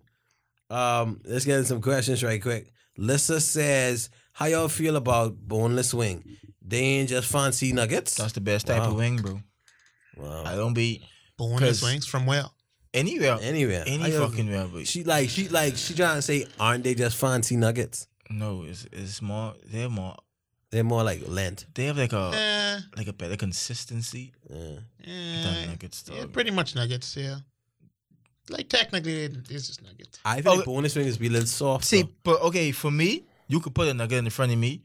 [0.69, 2.71] Um, let's get into some questions right quick.
[2.97, 6.23] Lissa says, "How y'all feel about boneless wing?
[6.61, 8.15] They ain't just fancy nuggets.
[8.15, 8.89] That's the best type Wow.
[8.89, 9.41] of wing, bro.
[10.17, 10.43] wow.
[10.45, 11.03] I don't be
[11.37, 12.45] Boneless 'Cause- wings from where?
[12.95, 16.21] Anywhere, Anywhere, any How y'all- fucking where, but She like she like she trying to
[16.21, 18.07] say, aren't they just fancy nuggets?
[18.29, 19.53] no, it's it's more.
[19.65, 20.15] They're more.
[20.71, 21.65] They're more like lent.
[21.75, 24.79] They have like a Eh, like a better consistency Yeah.
[25.05, 26.17] than nuggets, dog.
[26.17, 27.37] yeah, pretty much nuggets, yeah.
[28.49, 30.19] Like technically, it's just nuggets.
[30.25, 31.85] I think Oh, like boneless wings be a little soft.
[31.85, 32.09] See, though.
[32.23, 34.81] but okay, for me, you could put a nugget in front of me,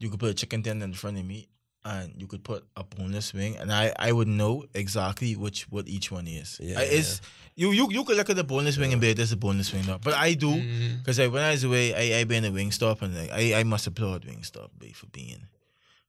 [0.00, 1.46] you could put a chicken tender in front of me,
[1.84, 5.86] and you could put a boneless wing, and I I would know exactly which what
[5.88, 6.58] each one is.
[6.62, 7.20] Yeah, I- it's
[7.56, 9.72] you you you could look at the boneless wing and be like, "This a boneless
[9.72, 9.98] wing," now.
[9.98, 10.98] but I do mm-hmm.
[10.98, 13.62] because like, when I was away, I I been a Wingstop, and like, I I
[13.64, 15.46] must applaud Wingstop babe, for being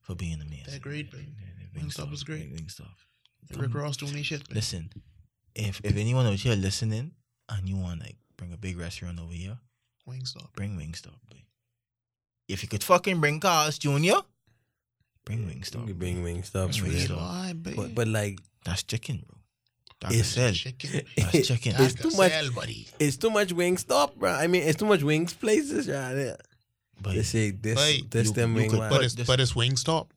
[0.01, 0.65] for being amazing.
[0.67, 1.27] They're great, babe.
[1.39, 2.53] Yeah, Wingstop was great.
[2.53, 2.93] Wingstop.
[3.57, 4.47] Rick Ross doing shit.
[4.47, 4.55] babe.
[4.55, 4.89] Listen,
[5.53, 7.11] if if anyone out here listening
[7.49, 9.57] and you want like bring a big restaurant over here,
[10.07, 10.53] Wingstop.
[10.53, 11.43] bring Wingstop, boy.
[12.47, 14.21] If you could fucking bring Carl's Jr.,
[15.25, 15.87] bring Wingstop.
[15.87, 16.45] can bring Wingstop.
[16.45, 16.65] stuff.
[16.67, 17.07] That's for really you.
[17.07, 17.17] good.
[17.17, 17.75] Why, babe?
[17.75, 19.34] But but like That's chicken, bro.
[20.09, 20.51] It's sell.
[20.51, 21.01] chicken.
[21.17, 21.73] That's chicken.
[21.79, 22.87] It's too much- sell, buddy.
[22.99, 24.31] it's too much Wingstop, bro.
[24.31, 26.35] I mean, it's too much wings places right.
[27.01, 28.89] But They say this Wait, this you- them you wing could line.
[28.89, 30.09] But But it's this- but it's Wingstop.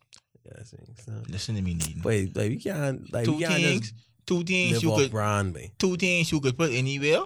[0.44, 1.30] Yeah, it's Wingstop.
[1.30, 2.02] listen to me, Needin.
[2.02, 3.80] Wait, like we can't like two we can't things.
[3.92, 3.94] just
[4.26, 5.10] Two things you could.
[5.10, 5.70] brand, man.
[5.78, 7.22] Two things you could put anywhere.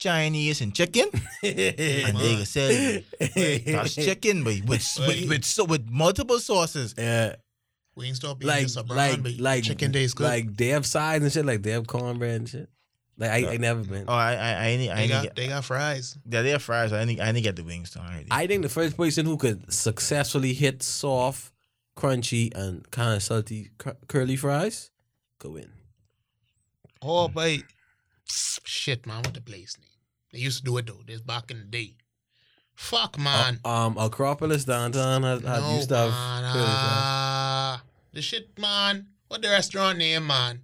[0.00, 1.08] Chinese and chicken,
[1.42, 3.02] and they can sell.
[3.20, 4.62] That's chicken, boy.
[4.66, 6.94] With with with, so, with multiple sauces.
[6.96, 7.34] Yeah,
[7.98, 9.40] Wingstop is like just a brand, like babe.
[9.40, 10.24] like chicken tastes good.
[10.24, 11.44] Like they have sides and shit.
[11.44, 12.68] Like they have cornbread and shit.
[13.16, 14.04] Like I, I never been.
[14.06, 15.36] Oh, I I I ain't I They ain't got get.
[15.36, 16.16] they got fries.
[16.24, 16.92] Yeah, they have fries.
[16.92, 18.00] I ain't I ain't get the wings though.
[18.00, 18.28] Already.
[18.30, 21.52] I think the first person who could successfully hit soft,
[21.96, 24.92] crunchy, and kind of salty cur- curly fries
[25.40, 25.70] could win.
[27.02, 27.58] Oh, but
[28.24, 29.88] shit, man, what the place name?
[30.32, 31.00] They used to do it though.
[31.06, 31.94] This back in the day.
[32.76, 33.58] Fuck, man.
[33.64, 36.52] Uh, um, Acropolis downtown had, had no, used to have man.
[36.52, 36.74] curly fries.
[36.76, 37.27] Ah,
[38.18, 39.06] the shit, man.
[39.28, 40.62] What the restaurant name, man?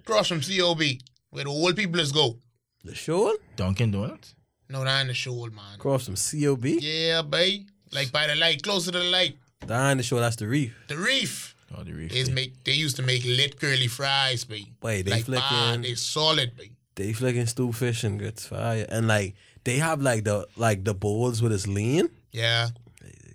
[0.00, 0.82] Across from COB,
[1.30, 2.38] where the old people is go.
[2.82, 4.34] The shoal Dunkin' Donuts.
[4.70, 5.74] No, that in the shoal, man.
[5.76, 6.64] across from COB.
[6.64, 7.68] Yeah, babe.
[7.92, 9.36] Like by the light, closer to the light.
[9.66, 10.74] Down the shoal, that's the reef.
[10.88, 11.54] The reef.
[11.76, 12.10] Oh, the reef.
[12.12, 12.64] They used to make.
[12.64, 14.66] They used to make lit curly fries, babe.
[14.82, 16.72] Wait, they like flicking, bad, they solid, babe.
[16.94, 19.34] they flicking stew fish and grits fire, and like
[19.64, 22.08] they have like the like the bowls with its lean.
[22.32, 22.83] Yeah, They, they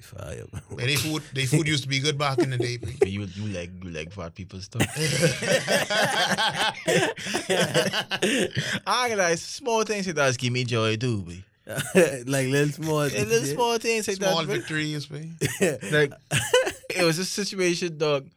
[0.10, 0.44] fire.
[0.70, 1.24] but they food.
[1.34, 3.04] They food used to be good back in the day, babe.
[3.06, 4.82] you you like you like fat people stuff.
[8.86, 11.44] I like small things that does give me joy too, babe.
[12.28, 14.48] like little small, And little small things like Small that.
[14.48, 14.58] babe.
[14.58, 15.32] victories, babe.
[15.92, 16.14] Like
[16.90, 18.28] it was a situation, dog.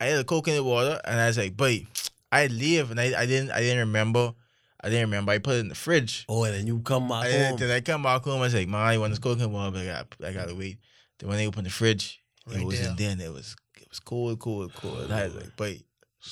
[0.00, 1.86] I had a coconut water, and I was like, "Boy,
[2.30, 4.34] I live," and I, I didn't I didn't remember.
[4.84, 5.32] I didn't remember.
[5.32, 6.26] I put it in the fridge.
[6.28, 7.56] Oh, and then you come back I, home.
[7.56, 8.38] then I come back home.
[8.38, 10.76] I was like, "Man, I want this coconut water, but I got I gotta wait."
[11.18, 12.90] Then when they opened the fridge, Right it was there.
[12.90, 13.10] in there.
[13.12, 15.10] And it was it was cold, cold, cold.
[15.10, 15.80] I was like, "Boy."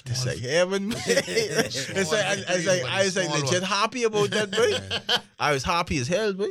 [0.06, 0.92] It's like heaven.
[1.06, 3.70] it's like I, I was like I was like Small legit one.
[3.70, 5.14] happy about that, boy.
[5.38, 6.48] I was happy as hell, boy.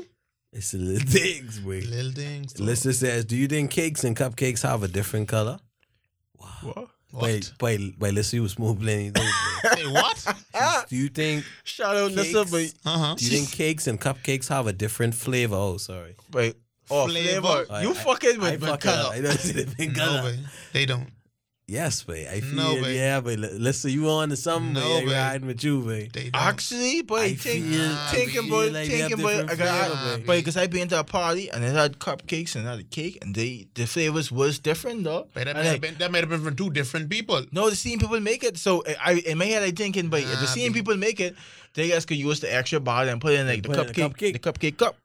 [0.53, 1.81] It's the little things, boy.
[1.87, 2.53] Little things.
[2.53, 2.63] though.
[2.65, 5.59] Lister says, "Do you think cakes and cupcakes have a different color?"
[6.35, 6.89] What?
[7.11, 7.23] What?
[7.23, 8.13] Wait, wait, wait.
[8.13, 9.23] Let's see who smooth blending those.
[9.25, 9.69] boy.
[9.75, 10.87] Hey, what?
[10.89, 11.43] Do you think?
[11.63, 12.63] Shout out, listen, boy.
[12.63, 12.73] Cakes?
[12.85, 13.15] Uh huh.
[13.17, 15.55] Do you think cakes and cupcakes have a different flavor?
[15.55, 16.15] Oh, sorry.
[16.31, 16.55] Wait.
[16.89, 17.65] Oh, Flavor.
[17.65, 17.81] flavor.
[17.83, 19.09] You I- fucking with I my fuck color.
[19.13, 20.33] I don't see the big No,
[20.73, 21.07] They don't.
[21.67, 22.27] Yes, babe.
[22.29, 22.95] I feel No, babe.
[22.97, 25.05] yeah, but li- listen, you on to something, No, babe.
[25.07, 25.13] Babe.
[25.15, 26.11] riding with you, babe.
[26.11, 26.35] They don't.
[26.43, 29.51] Actually, boy, I think, feel- I thinking feel about like they have thinking about different
[29.51, 30.25] I got, flavor, I, babe.
[30.27, 32.83] but because I been to a party and they had cupcakes and it had a
[32.83, 35.27] cake and they the flavors was different though.
[35.33, 37.45] But that And might, have like, been, that might have been from two different people.
[37.53, 38.57] no, the same people make it.
[38.57, 40.83] So I in my head I thinking, but if the same babe.
[40.83, 41.35] people make it,
[41.73, 43.93] they guys could use the extra bottle and put in like the Put in the
[43.93, 44.33] cupcake, cupcake.
[44.33, 44.97] the cupcake cup.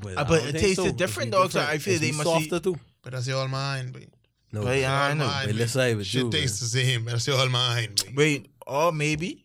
[0.00, 0.92] But, Uh, but it tasted so.
[0.92, 1.60] different, It's be dog, so.
[1.60, 2.78] I feel It's they must be- softer too.
[3.02, 4.08] But that's your all mine, babe.
[4.54, 5.26] No, But yeah, I know.
[5.26, 5.60] mine, Wait, babe.
[5.60, 7.04] let's say with Shit you, tastes the same.
[7.04, 8.16] but That's all mine, babe.
[8.16, 9.44] Wait, or maybe,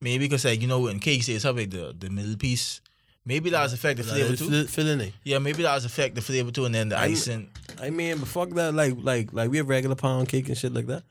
[0.00, 2.80] maybe because like you know in cakes it's have like the the middle piece.
[3.24, 4.48] Maybe that was affect the Like, flavor too.
[4.50, 5.12] fill- filling it.
[5.24, 7.50] Yeah, maybe that was affect the flavor too, and then the I'm- icing.
[7.80, 8.74] I mean, but fuck that.
[8.74, 11.04] Like, like, like we have regular pound cake and shit like that.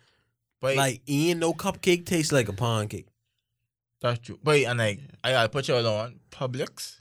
[0.62, 3.08] But Like, ain't no cupcake tastes like a pound cake.
[4.02, 4.40] That's true.
[4.44, 6.98] But and like I gotta put y'all on Publix.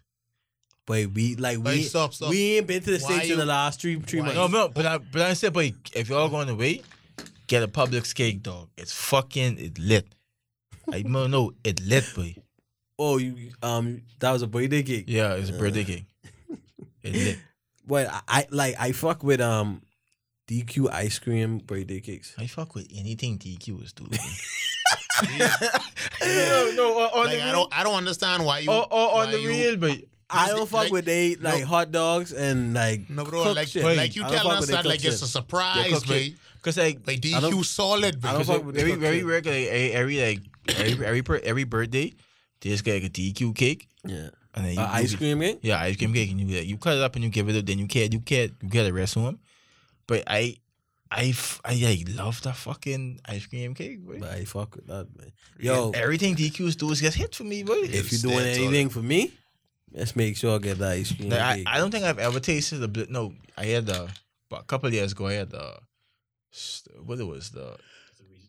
[0.88, 2.30] But we like Wait, we stop, stop.
[2.30, 4.36] we ain't been to the Why states in you- the last three three why months.
[4.38, 6.80] No, no, but I but I said, but if y'all going away,
[7.46, 8.70] get a Publix cake, dog.
[8.78, 10.06] It's fucking it lit.
[10.90, 12.34] I no no it lit, boy.
[12.98, 15.04] Oh, you um, that was a birthday cake.
[15.08, 16.06] Yeah, it's a birthday cake.
[17.02, 17.38] It lit.
[17.86, 19.80] But I, I like I fuck with um,
[20.46, 22.34] DQ ice cream birthday cakes.
[22.38, 24.10] I fuck with anything DQ is doing.
[26.22, 28.70] no, no, on Like, the I don't, I don't understand why you.
[28.70, 29.98] or, or why on the you- real, but
[30.30, 31.66] I don't fuck like- with they like no.
[31.66, 33.82] hot dogs and like No, bro, cooked like, shit.
[33.84, 36.36] like you I don't telling us that like cooked it's a surprise, cooked babe.
[36.56, 39.26] because like Like I don't- DQ solid, I don't fuck with very cooked very shit.
[39.26, 42.12] regular every, every like every every per- every birthday,
[42.60, 45.60] they just get like a DQ cake Yeah, and then you, uh, ice cream cake.
[45.62, 47.64] Yeah, ice cream cake, and you you cut it up and you give it up.
[47.64, 49.38] Then you can't you can't you get the rest of them.
[50.06, 50.56] But I,
[51.10, 54.00] I, f- I, I love that fucking ice cream cake.
[54.04, 54.18] Boy.
[54.20, 55.32] But I fuck with that, man.
[55.60, 57.80] Yo, everything DQs do is get hit for me, boy.
[57.84, 59.32] if you're doing anything for me,
[59.92, 61.66] let's make sure I get that ice cream Like, I, cake.
[61.68, 63.10] I don't think I've ever tasted a bit.
[63.10, 64.08] No, I had the
[64.50, 65.26] but a couple of years ago.
[65.26, 65.78] I had the
[67.04, 67.76] what it was the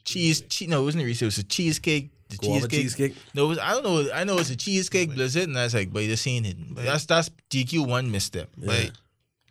[0.05, 0.41] cheese.
[0.41, 1.21] cheese no, it wasn't a Reese.
[1.21, 2.11] It was a cheesecake.
[2.29, 2.81] The Guava cheesecake.
[2.81, 3.15] cheesecake.
[3.33, 4.11] No, it was, I don't know.
[4.13, 6.57] I know it's a cheesecake blizzard, and I was like, but you're seeing it.
[6.75, 8.49] That's that's DQ one misstep.
[8.57, 8.91] But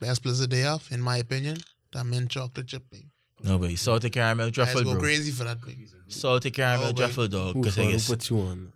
[0.01, 1.59] best blizzard day off, in my opinion,
[1.93, 3.11] that mint chocolate chip, thing.
[3.43, 5.01] No, but salted caramel Guys truffle, go bro.
[5.01, 5.87] crazy for that, babe.
[6.09, 6.99] Salted caramel Oh, boy.
[6.99, 7.55] truffle, dog.
[7.55, 8.73] Who, Because fuck- I who guess put you on?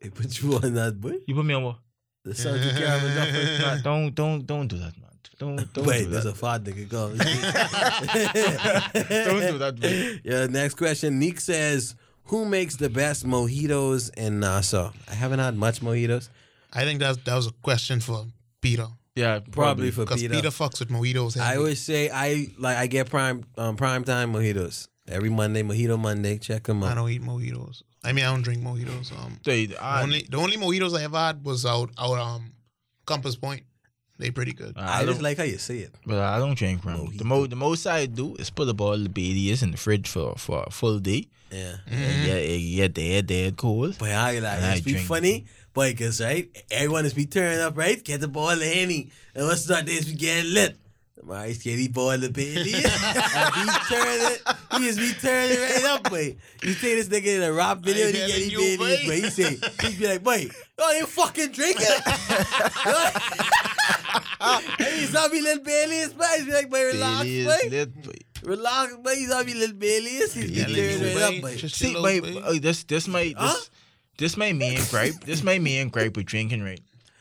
[0.02, 0.08] Huh?
[0.08, 1.16] They put you on that, boy.
[1.26, 1.76] you put me on what?
[2.24, 3.58] The salted caramel truffle.
[3.66, 5.10] Nah, don't don't don't do that, man.
[5.38, 6.30] Don't don't Wait, do there's that.
[6.30, 7.08] a fat nigga go.
[9.24, 10.20] Don't do that, man.
[10.24, 11.18] Yeah, next question.
[11.18, 11.94] Nick says,
[12.24, 16.28] "Who makes the best mojitos in Nassau?" I haven't had much mojitos.
[16.72, 18.26] I think that that was a question for
[18.60, 18.86] Peter.
[19.16, 20.34] Yeah, Probably for Because Peter.
[20.34, 20.48] Peter.
[20.50, 21.38] fucks with mojitos.
[21.40, 25.62] I always say I like I get prime um, prime time mojitos every Monday.
[25.62, 26.38] Mojito Monday.
[26.38, 26.92] Check them out.
[26.92, 27.82] I don't eat mojitos.
[28.02, 29.12] I mean, I don't drink mojitos.
[29.12, 32.52] Um, Dude, the only the only mojitos I ever had was out out um
[33.06, 33.62] Compass Point.
[34.18, 34.74] They pretty good.
[34.76, 35.94] I, I just like how you say it.
[36.04, 37.08] but I don't drink rum.
[37.16, 40.08] The mo the most I do is put up all the Baileys in the fridge
[40.08, 41.28] for for a full day.
[41.50, 41.76] Yeah.
[41.90, 43.96] And yeah, yeah, dead, dead cold.
[43.98, 45.06] But I like And I it's be drink.
[45.06, 48.02] funny, boy, cause right, everyone is be turning up, right?
[48.04, 50.06] Get the ball of henny, and what's not this?
[50.06, 50.76] We getting lit.
[51.22, 52.72] My skinny ball of Bailey.
[52.74, 54.42] and he turn it,
[54.72, 56.36] he just be turning it right up, boy.
[56.62, 59.06] You see this nigga in a rap video, and he get you, Bailey, boy.
[59.06, 59.20] boy.
[59.20, 60.48] He say, he be like, boy,
[60.78, 61.86] oh, you ain't fucking drinking.
[64.40, 64.64] and
[64.98, 66.24] he's not be little Bailey's, boy.
[66.36, 67.68] He's be like, boy, relax, Bailey is boy.
[67.68, 68.12] lit, boy.
[68.42, 69.14] Relax, boy.
[69.14, 70.32] He's not be little Bailey's.
[70.32, 71.22] He's be turning you, it boy.
[71.22, 71.56] up, boy.
[71.56, 72.42] See, chill out, my, boy.
[72.46, 73.70] oh, this this my this,
[74.16, 75.20] this my main gripe.
[75.24, 76.80] This my main gripe with drinking, right?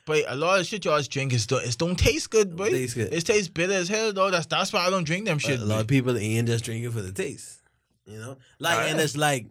[0.09, 2.71] But a lot of shit y'all drink is don't, it don't taste good, boy.
[2.71, 3.13] Taste good.
[3.13, 4.31] It tastes bitter as hell, though.
[4.31, 5.59] That's that's why I don't drink them shit.
[5.59, 7.61] a lot of people ain't just drinking for the taste.
[8.07, 8.37] You know?
[8.57, 9.45] Like and it's like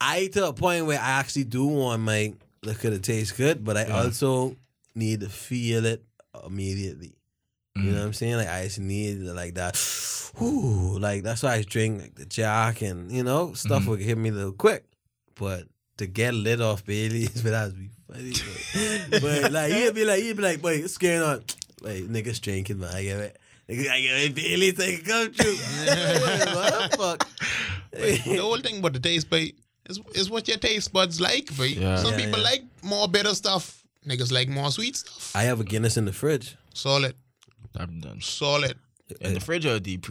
[0.00, 2.34] I to a point where I actually do want my
[2.64, 4.02] liquor to taste good, but I Yeah.
[4.02, 4.56] also
[4.96, 6.02] need to feel it
[6.44, 7.14] immediately.
[7.76, 7.92] You Mm.
[7.92, 8.36] know what I'm saying?
[8.38, 9.76] Like I just need like that.
[10.40, 14.18] Whoo, like that's why I drink like the Jack and you know stuff will hit
[14.18, 14.84] me a little quick.
[15.36, 15.68] But
[15.98, 17.88] to get lit off Bailey's, but that would be
[18.34, 19.04] funny.
[19.10, 21.44] But, but like he'd be like he'd be like, boy, what's going on?
[21.80, 22.94] Like niggas drinking, man.
[22.94, 23.36] I get it.
[23.68, 24.34] Nigga, I get it.
[24.34, 25.52] Bailey's take a come true.
[26.54, 27.28] what the fuck?
[27.92, 29.52] the whole thing about the taste, boy,
[29.88, 31.64] is, is what your taste buds like, boy.
[31.64, 31.96] Yeah.
[31.96, 32.44] Some Yeah, people yeah.
[32.44, 33.84] like more bitter stuff.
[34.06, 35.32] Niggas like more sweet stuff.
[35.36, 36.56] I have a Guinness in the fridge.
[36.72, 37.14] Solid.
[37.76, 38.20] I'm done.
[38.22, 38.76] Solid.
[39.20, 40.02] In the fridge or a deep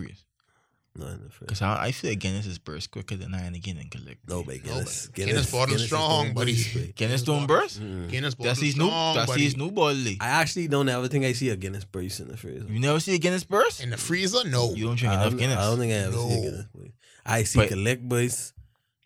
[0.97, 1.07] freeze?
[1.07, 1.47] No, in the fridge.
[1.47, 4.17] Because I, I feel like Guinness is burst quicker than I and again and Kalik.
[4.27, 5.07] No, but Guinness.
[5.07, 6.51] but Guinness bottle is strong, doing buddy.
[6.53, 6.93] booty spray.
[6.95, 7.81] Guinness don't burst?
[7.81, 8.09] Mm.
[8.09, 9.43] Guinness bottle That's his new strong, that's buddy.
[9.43, 10.03] his new bottle.
[10.19, 12.65] I actually don't ever think I see a Guinness burst in the freezer.
[12.69, 13.81] You never see a Guinness burst?
[13.83, 14.47] In the freezer?
[14.47, 14.73] No.
[14.73, 15.57] You don't drink I enough Guinness.
[15.57, 16.91] I don't think I ever see a Guinness boys.
[17.25, 18.53] I see But- Kalik boys.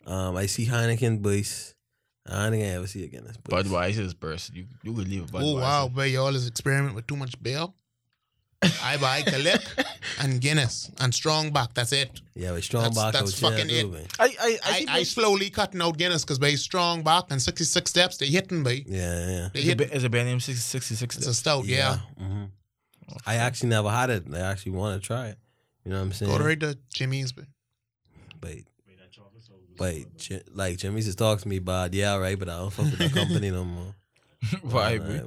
[0.06, 1.74] Um, I see Heineken boys.
[2.26, 3.64] I don't think I ever see a Guinness boys.
[3.64, 4.54] Budweiser is burst.
[4.54, 5.42] You you could leave a Budweiser.
[5.42, 7.66] Oh wow, boy, y'all is experiment with too much beer.
[8.82, 9.62] I buy Kalik
[10.20, 11.74] and Guinness and Strongback.
[11.74, 12.20] That's it.
[12.34, 13.82] Yeah, but strong That's- back that's fucking it.
[13.82, 13.96] too.
[14.18, 18.16] I I I, I, I slowly cutting out Guinness because by Strongback and 66 steps,
[18.18, 18.84] they hitting me.
[18.86, 19.48] Yeah, yeah.
[19.52, 19.78] They is, a, hit.
[19.78, 21.98] ba- is a band name 60, 66 It's a stout, yeah.
[22.18, 22.44] hmm
[23.26, 24.24] I actually never had it.
[24.32, 25.38] I actually want to try it.
[25.84, 26.38] You know what I'm saying?
[26.38, 27.32] Go right to Jimmy's.
[27.32, 27.44] But
[28.40, 28.56] But,
[29.76, 32.84] but Ji- like Jimmy's just talks to me about yeah, right, but I don't fuck
[32.86, 33.94] with that company no more.
[34.62, 35.24] Why, Alright,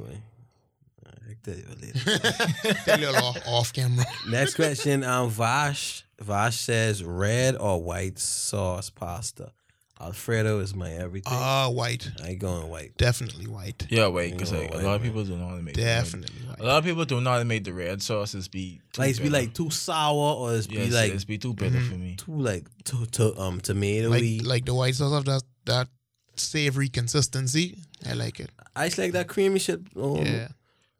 [1.46, 1.54] bro?
[1.82, 1.93] man.
[2.08, 3.18] Alright, tell you later.
[3.24, 4.06] off, off camera.
[4.30, 6.04] Next question, um, Vash.
[6.20, 9.52] Vash says red or white sauce pasta.
[10.00, 11.32] Alfredo is my everything.
[11.34, 12.12] Ah, white.
[12.22, 12.98] I ain't going white.
[12.98, 13.88] Definitely white.
[13.89, 15.10] Yeah, wait, because like, a lot of man.
[15.10, 16.04] people don't know how to make the red.
[16.04, 19.02] Definitely A lot of people don't know how to make the red sauces be too
[19.02, 21.80] Like it's be like too sour or it's yeah, be like it's be too bitter
[21.80, 22.16] for me.
[22.18, 24.39] too like to, to um tomatoey.
[24.39, 25.88] Like, like the white sauce of that, that
[26.36, 27.78] savory consistency.
[28.06, 28.50] I like it.
[28.76, 29.80] I just like that creamy shit.
[29.96, 30.50] Oh, Yeah.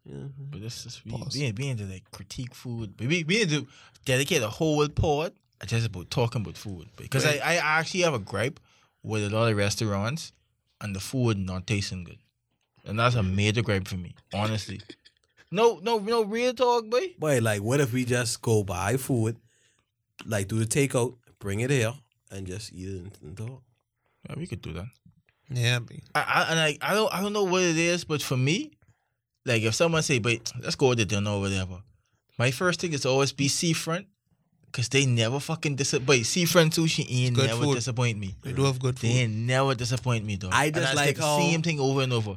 [0.08, 1.34] But this is we, Pause.
[1.36, 2.96] we, we need to like critique food.
[2.96, 3.66] But we we need to
[4.04, 5.32] dedicate a whole pod
[5.66, 7.40] just about talking about food because Right.
[7.42, 8.60] I, I actually have a gripe
[9.02, 10.32] with a lot of restaurants
[10.80, 12.18] and the food not tasting good,
[12.84, 14.80] and that's a major gripe for me, honestly.
[15.50, 17.14] No, no, no, real talk, boy.
[17.18, 19.36] Boy, like what if we just go buy food,
[20.26, 21.94] like do the takeout, bring it here,
[22.30, 23.62] and just eat it and, and talk.
[24.28, 24.86] Yeah, we could do that.
[25.48, 26.02] Yeah, B.
[26.14, 28.72] I, I and I, I don't I don't know what it is, but for me,
[29.46, 31.82] like if someone say, "But let's go to dinner or whatever,"
[32.38, 34.06] my first thing is always be seafront,
[34.72, 36.26] cause they never fucking disappoint.
[36.26, 37.74] Seafront sushi ain't Good never food.
[37.76, 38.34] disappoint me.
[38.42, 39.14] They do have good They food.
[39.16, 40.50] ain't never disappoint me though.
[40.52, 42.36] I And just just like the how- same thing over and over.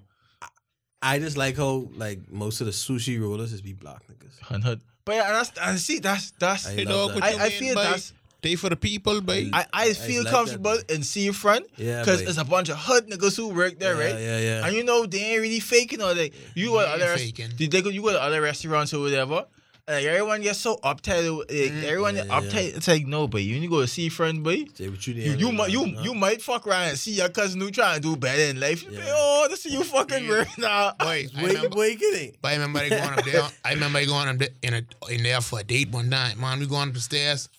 [1.01, 4.39] I just like how like most of the sushi rollers is be black niggas.
[4.41, 4.82] Hun- hun.
[5.05, 7.16] But yeah, and that's and see that's that's I Hey, that.
[7.16, 9.50] you I, I feel by that's They for the people, baby.
[9.54, 10.94] I, I I feel like that, comfortable boy.
[10.94, 12.30] in seafront Yeah, because boy.
[12.30, 14.20] it's a bunch of hood niggas who work there, yeah, right?
[14.22, 14.66] Yeah, yeah.
[14.66, 17.52] And you know they ain't really faking or they you go to other ain't faking.
[17.58, 19.46] they, they go you go to other restaurants or whatever.
[19.90, 22.40] Like everyone gets so uptight, like, mm, everyone Yeah, get yeah.
[22.40, 22.78] uptight.
[22.78, 24.66] It's like no, but you need to go to seafront, boy.
[24.76, 25.42] Say what you You did.
[25.42, 28.16] you might you you might fuck around and see your cousin who trying to do
[28.16, 28.84] better in life.
[28.84, 30.30] You be, oh, this is you fucking Yeah.
[30.30, 30.92] weird now.
[31.00, 32.36] Boy, I Wait, remember, wait, get it.
[32.40, 33.42] but I remember going up there.
[33.66, 36.40] I remember going up there in a in there for a date one time.
[36.40, 37.50] Man, we going up the stairs.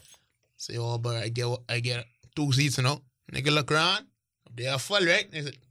[0.61, 2.04] Say, oh, boy, I get I get
[2.36, 3.00] two seats, you know.
[3.32, 4.04] Nigga look around.
[4.54, 5.24] They are full, right?
[5.32, 5.56] They said,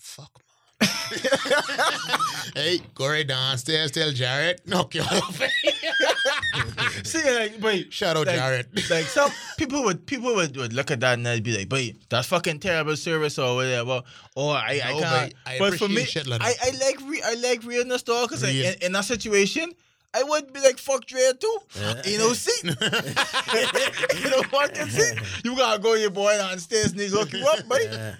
[0.00, 0.32] fuck,
[0.80, 0.90] man.
[2.56, 3.92] hey, go right downstairs.
[3.92, 5.40] Tell Jared, knock your off.
[7.04, 8.90] See, like, wait, Shout out like, Jared.
[8.90, 11.94] like some people would people would, would look at that and they'd be like, "Boy,
[12.10, 14.02] that's fucking terrible service or whatever."
[14.34, 15.34] Or I, I No, can't.
[15.44, 16.54] but I but for me, shit like I.
[16.60, 19.70] I like re, I like realness though, because like, in, in that situation,
[20.18, 21.58] I would be like, "Fuck Dre too."
[22.04, 25.12] You know, see, you know, fucking see.
[25.44, 27.84] You gotta go your boy downstairs and he hook you up, buddy.
[27.84, 28.14] Yeah.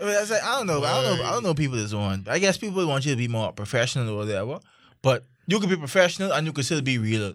[0.00, 0.82] I, mean, I, was like, I don't know.
[0.82, 1.24] I don't know.
[1.24, 2.26] I don't know people that's on.
[2.28, 4.60] I guess people want you to be more professional or whatever.
[5.02, 7.34] But you could be professional and you could still be real.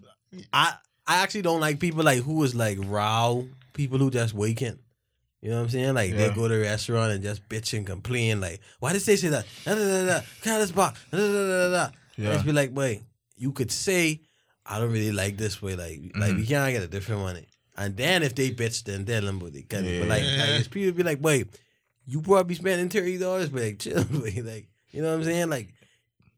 [0.52, 0.74] I
[1.06, 4.78] I actually don't like people like who is like row people who just waking.
[5.42, 5.94] You know what I'm saying?
[5.94, 6.16] Like Yeah.
[6.28, 8.40] they go to a restaurant and just bitch and complain.
[8.40, 9.46] Like, why did they say that?
[9.64, 10.20] Da, da, da, da.
[10.42, 10.96] Kind of spot.
[11.12, 11.90] Da, da, da, da, da.
[12.16, 12.30] Yeah.
[12.30, 13.02] I just be like, wait,
[13.36, 14.20] you could say,
[14.64, 15.76] I don't really like this way.
[15.76, 16.36] Like, like Mm-hmm.
[16.38, 17.38] we can't get a different one.
[17.76, 19.84] And then if they bitch, then tell them what they can.
[19.84, 21.48] But like, like people be like, wait,
[22.06, 25.50] you probably spending thirty dollars, but like, chill, like, you know what I'm saying?
[25.50, 25.74] Like,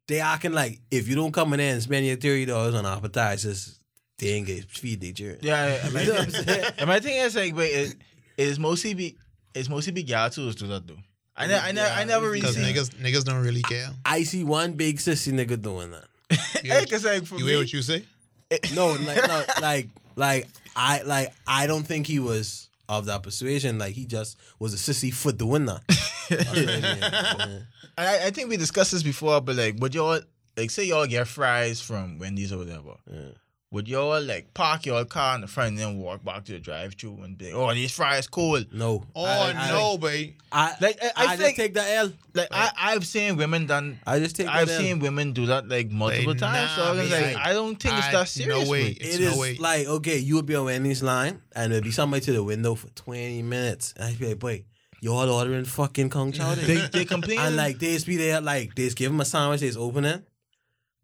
[0.09, 2.85] they acting like if you don't come in there and spend your thirty dollars on
[2.87, 3.79] appetizers,
[4.19, 5.39] they ain't get feed their children.
[5.43, 6.65] Yeah, I, You know what I'm saying?
[6.79, 7.95] And my thing is like, wait, it,
[8.37, 9.17] it's mostly be
[9.55, 10.97] it's mostly be girls who do that though.
[11.37, 12.63] I ne- I, ne- I never really Because see.
[12.63, 13.91] niggas, niggas don't really care.
[14.05, 16.08] I see one big sissy nigga doing that.
[16.63, 18.05] You, Hey, cause like for you me, hear what you say?
[18.75, 23.79] No, like, no, like, like, I, like, I don't think he was of that persuasion.
[23.79, 25.83] Like, he just was a sissy for doing that.
[26.29, 27.59] That's I yeah.
[27.99, 30.21] I, I think we discussed this before, but like, would y'all
[30.57, 32.95] like say y'all get fries from Wendy's or whatever?
[33.11, 33.31] Yeah.
[33.71, 36.59] Would y'all like park your car in the front and then walk back to the
[36.59, 38.73] drive-through and be, oh, these fries cold?
[38.73, 39.05] No.
[39.15, 40.37] Oh I, I, no, babe.
[40.51, 42.11] I, Like, I- I, I just think- take the L.
[42.33, 44.01] Like I, I've seen women done.
[44.07, 44.81] I just take I've the L.
[44.81, 46.71] seen women do that like multiple Like, times.
[46.77, 47.35] so I was man.
[47.35, 48.65] like, I don't think it's that serious.
[48.65, 48.87] no way.
[48.99, 49.57] It's It no is way.
[49.57, 52.75] like okay, you would be on Wendy's line and there'd be somebody to the window
[52.75, 54.65] for twenty minutes, and I'd be like, "Boy,
[55.01, 58.41] you all ordering fucking conch chowder?" They they complain and like they just be there,
[58.41, 60.23] like they just give them a sandwich, they just open it.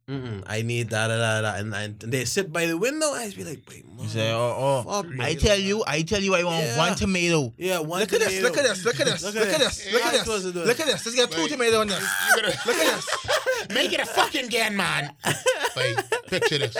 [0.08, 3.06] Mm-mm, I need da da da da, and, and they sit by the window.
[3.12, 5.02] I just be like, "Wait, You say, oh, oh.
[5.02, 5.24] Fuck me.
[5.24, 6.76] I tell you, I tell you, I want Yeah.
[6.76, 7.54] one tomato.
[7.56, 9.60] yeah, one Look at this, look at this, look at this, Look look at at
[9.60, 9.76] this.
[9.84, 10.66] this, look How at you this, supposed to do it?
[10.66, 11.06] look at this.
[11.06, 11.50] Let's get two Wait.
[11.50, 12.00] tomatoes on this.
[12.28, 13.68] You gotta Look at this.
[13.74, 15.10] make it a fucking again, man.
[15.76, 15.96] Wait,
[16.28, 16.76] picture this.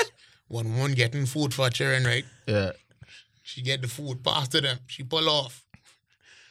[0.49, 2.27] One one getting food for children, right?
[2.47, 2.73] Yeah.
[3.43, 4.79] She get the food passed to them.
[4.87, 5.65] She pull off.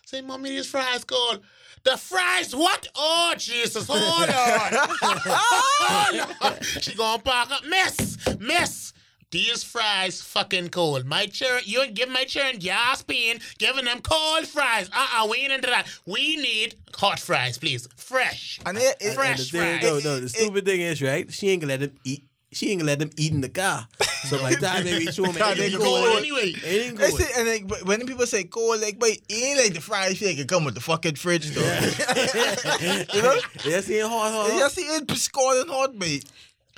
[0.08, 1.42] Say, mommy, these fries cold.
[1.84, 2.88] The fries, what?
[2.96, 4.88] Oh, Jesus, hold on.
[5.02, 6.62] hold on.
[6.62, 7.66] She gonna park up.
[7.66, 8.94] Miss, miss.
[9.32, 11.06] These fries fucking cold.
[11.08, 14.90] My children, you ain't give my children gas pain, giving them cold fries.
[14.96, 15.88] Uh-uh, we ain't into that.
[16.06, 17.88] We need hot fries, please.
[17.98, 18.60] Fresh.
[18.64, 19.84] And it, it, And the Fresh thing, fries.
[19.84, 21.32] no, no, the stupid thing is, right?
[21.34, 22.26] She ain't gonna let them eat.
[22.54, 23.88] She ain't gonna let them eat in the car.
[24.30, 26.04] So by the time they reach home, it they ain't go going.
[26.06, 26.50] Cold anyway.
[26.56, 27.22] It ain't I going.
[27.24, 30.18] say, and like, but when people say cold, like, but it ain't like the fries
[30.18, 31.62] feel like come with the fucking fridge though.
[33.14, 33.36] you know?
[33.66, 34.54] Yeah, see it hard, hard.
[34.54, 36.26] You just see it scalding hot, mate.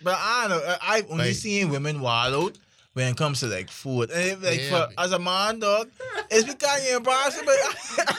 [0.03, 0.75] But I don't know.
[0.81, 1.35] I- I've only Right.
[1.35, 2.57] seen women wild out
[2.95, 4.09] when it comes to like food.
[4.09, 5.89] And like Yeah, for as a man, dog,
[6.31, 7.43] it's becoming embarrassing.
[7.45, 7.57] But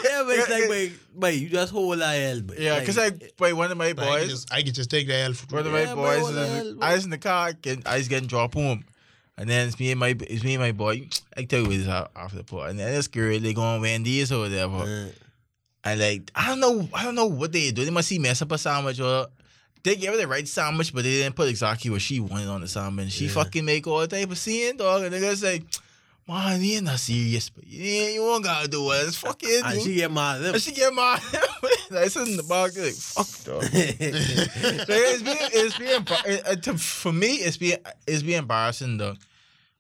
[0.05, 3.33] Yeah, but it's like, wait, wait, you just hold that L, but yeah, because like,
[3.39, 5.47] wait, one of my I can, boys, just, I can just take the L for
[5.57, 6.77] one of my boys, uh, hell.
[6.83, 8.85] I was in the car, get, I was getting dropped home.
[9.39, 11.09] And then it's me and my it's me and my boy.
[11.37, 12.71] I tell you this a- after the part.
[12.71, 14.85] And then this girl they going on Wendy's or whatever.
[15.85, 17.85] And like I don't know, I don't know what they do.
[17.85, 19.27] They must see mess up a sandwich or
[19.87, 22.61] they gave her the right sandwich, but they didn't put exactly what she wanted on
[22.61, 23.13] the sandwich.
[23.13, 23.33] She Yeah.
[23.33, 25.05] fucking make all type of scene, dog.
[25.05, 25.63] And they gonna say,
[26.29, 29.07] man, you ain't not serious, but you ain't, you won't gotta do it.
[29.07, 29.63] It's fucking.
[29.65, 31.21] and she get mad at and she get mad.
[31.89, 33.63] Like sit in the back like, fuck, dog.
[33.63, 33.71] them.
[33.71, 36.05] Like, it's being, it's being,
[36.53, 37.79] it- to- for me, it's being,
[38.09, 39.15] it's being embarrassing, though.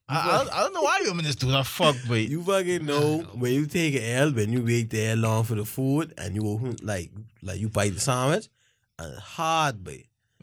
[0.08, 1.66] I, I, don't, I don't know why women just do that.
[1.66, 5.42] Fuck, but you fucking know when you take an L, when you wait there long
[5.42, 7.10] for the food, and you hmm, like,
[7.42, 8.46] like you bite the sandwich,
[8.98, 9.94] and hard, but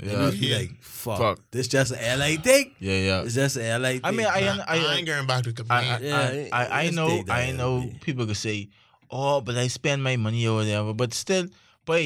[0.02, 0.58] yeah, you be Yeah.
[0.58, 1.40] like, fuck, Fuck.
[1.52, 2.74] this just an LA thing.
[2.80, 3.22] yeah, yeah.
[3.24, 4.06] It's just an L I think.
[4.06, 5.84] I mean, I, Nah, I, I, ain't going back to I, complain.
[5.92, 7.82] I, Yeah, I, I, I let's know, I know.
[7.82, 7.94] yeah.
[8.02, 8.70] People could say,
[9.12, 11.48] "Oh, but I spend my money or whatever." But still,
[11.86, 12.04] but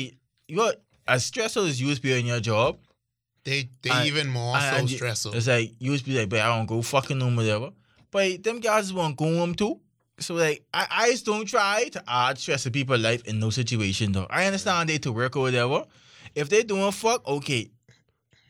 [0.47, 0.73] you're
[1.07, 2.77] as stressful as you used be in your job.
[3.45, 5.33] they they I- even more I- so and stressful.
[5.35, 7.69] It's like you used to be like, "But I don't go fucking home, whatever."
[8.11, 9.79] But them guys want to go home too.
[10.19, 13.49] So like, I, I just don't try to add stress to people's life in no
[13.51, 14.27] situation though.
[14.29, 15.83] I understand they to work or whatever.
[16.37, 17.69] If they doing fuck, okay.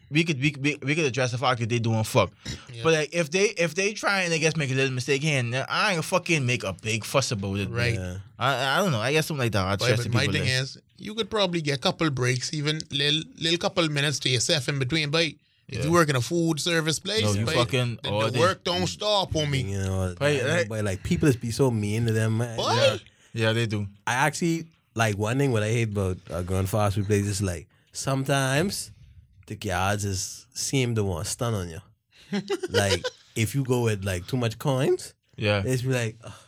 [0.09, 2.31] We could we, we, we could address the fact that they doing fuck.
[2.73, 2.81] Yeah.
[2.83, 5.37] But like if they if they try and I guess make a little mistake here
[5.39, 7.69] and there, I ain't gonna fucking make a big fuss about it.
[7.69, 7.95] Right.
[7.95, 8.17] Yeah.
[8.39, 9.01] I I don't know.
[9.01, 9.65] I guess something like that.
[9.65, 12.79] I'd But, but my thing like- is, you could probably get a couple breaks, even
[12.91, 15.09] little little couple minutes to yourself in between.
[15.11, 15.35] But if
[15.79, 15.83] Yeah.
[15.83, 18.39] you work in a food service place, No, you but fucking the, all the day.
[18.39, 19.63] work don't stop on me.
[19.63, 20.69] You know, Right, like, right.
[20.69, 22.55] but like people just be so mean to them, man.
[22.55, 22.97] Boy, yeah,
[23.33, 23.85] yeah, they do.
[24.07, 27.41] I actually like one thing what I hate about uh, going fast food places is
[27.41, 27.67] like
[27.97, 28.91] sometimes
[29.47, 31.79] the guards just seem to want to stun on you.
[32.69, 33.03] like
[33.35, 36.33] if you go with like too much coins, Yeah, it's be like, "Ugh."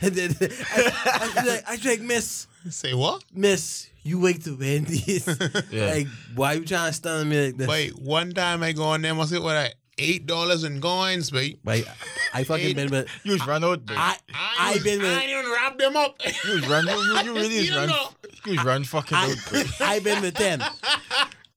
[0.00, 3.24] And then I, I, be like, I be like, Miss, say what?
[3.32, 5.26] Miss, you wait to Wendy's.
[5.72, 5.86] Yeah.
[5.86, 6.06] Like,
[6.36, 7.66] why you trying to stun me like this?
[7.66, 11.32] Wait, one time I go on there, must it what I eight dollars in coins,
[11.32, 11.58] mate.
[11.64, 11.86] Like,
[12.34, 13.08] I fucking Eight- been with.
[13.24, 13.84] you just run out.
[13.86, 13.96] babe.
[13.98, 14.16] I
[14.58, 16.20] I ain't been even- I ain't even wrap them up.
[16.24, 16.86] You just run.
[16.86, 17.88] You, you, you really just You run.
[17.88, 18.08] know.
[18.46, 19.36] You just run fucking out.
[19.52, 19.66] babe.
[19.80, 20.62] I been with ten.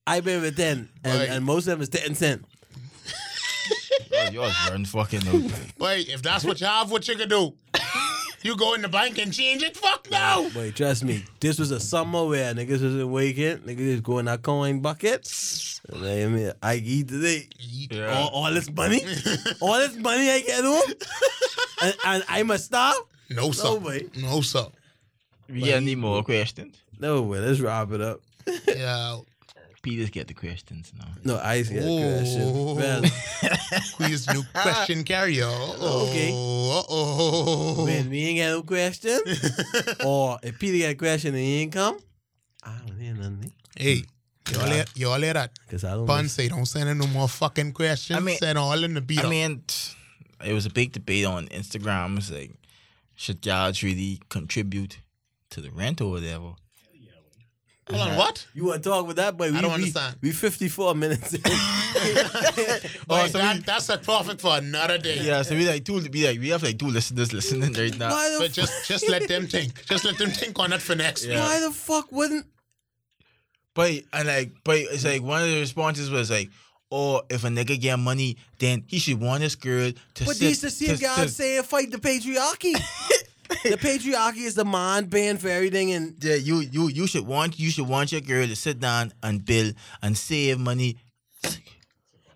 [0.08, 1.30] I been with ten, and, Right.
[1.30, 2.46] and most of them is ten cent.
[4.14, 5.52] Oh, yours, yours run fucking out.
[5.80, 7.54] Wait, if that's what you have, what you can do?
[8.44, 9.78] You go in the bank and change it?
[9.78, 10.50] Fuck no.
[10.56, 11.24] Wait, trust me.
[11.40, 15.80] This was a summer where niggas was waking, niggas just going in that coin buckets.
[15.90, 17.48] And I mean, I eat today.
[17.60, 18.12] Yeah.
[18.14, 19.02] All, all this money,
[19.62, 20.92] all this money I get home,
[21.84, 23.08] and, and I must stop.
[23.30, 23.64] No, sir.
[23.66, 24.08] No way.
[24.18, 24.66] No, sir.
[25.50, 26.76] We got any more questions?
[27.00, 27.40] No way.
[27.40, 28.22] Let's wrap it up.
[28.68, 29.20] Yeah.
[29.82, 31.08] Peters get the questions now.
[31.24, 32.18] No, I see that Oh.
[32.18, 32.76] question.
[32.76, 33.02] Well,
[33.96, 35.46] Quiz new question carrier.
[35.46, 36.32] Okay.
[36.34, 37.86] Oh, oh.
[37.86, 39.20] when we ain't got no question,
[40.06, 41.98] or if Peter got a question and he ain't come,
[42.64, 43.52] I don't hear nothing.
[43.76, 44.04] Hey,
[44.52, 45.58] y'all hear, y'all hear that?
[45.70, 46.06] Cause I don't.
[46.06, 48.18] Pun say don't send in no more fucking questions.
[48.18, 49.24] I mean- send all in the beat.
[49.26, 49.94] I mean, t-
[50.46, 52.18] it was a big debate on Instagram.
[52.18, 52.52] It's like,
[53.16, 55.00] should y'all really contribute
[55.52, 56.54] to the rent or whatever?
[57.94, 58.48] Hold on, what?
[58.54, 59.52] You want to talk with that, boy?
[59.52, 60.16] we, I don't we- understand.
[60.22, 61.34] We 54 minutes.
[61.34, 61.42] in.
[61.46, 65.20] Wait, oh, so that, we- that's a topic for another day.
[65.22, 68.10] Yeah, so we like two, we like we have like two listeners listening right now.
[68.12, 69.86] why the But f- just just let them think.
[69.86, 71.38] Just let them think on that for next week.
[71.38, 72.46] why the fuck wouldn't?
[73.74, 76.50] But and like, but it's like one of the responses was like,
[76.92, 80.40] "Oh, if a nigga get money, then he should want his girl to." But sit,
[80.48, 82.74] these the same to- guys to- saying fight the patriarchy.
[83.64, 87.60] the patriarchy is the mind band for everything, and Yeah, you you you should want
[87.60, 89.72] you should want your girl to sit down and bill
[90.02, 90.98] and save money.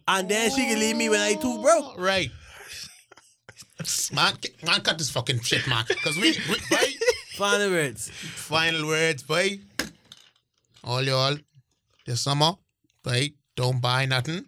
[0.07, 1.97] and then she can leave me when I too broke.
[1.99, 2.29] Right.
[4.13, 4.33] Man,
[4.65, 5.83] man, cut this fucking shit, man.
[5.87, 6.87] Because we, we boy,
[7.35, 8.09] Final words.
[8.09, 9.59] final words, boy.
[10.83, 11.37] All y'all,
[12.05, 12.53] this summer,
[13.03, 14.45] boy, don't buy nothing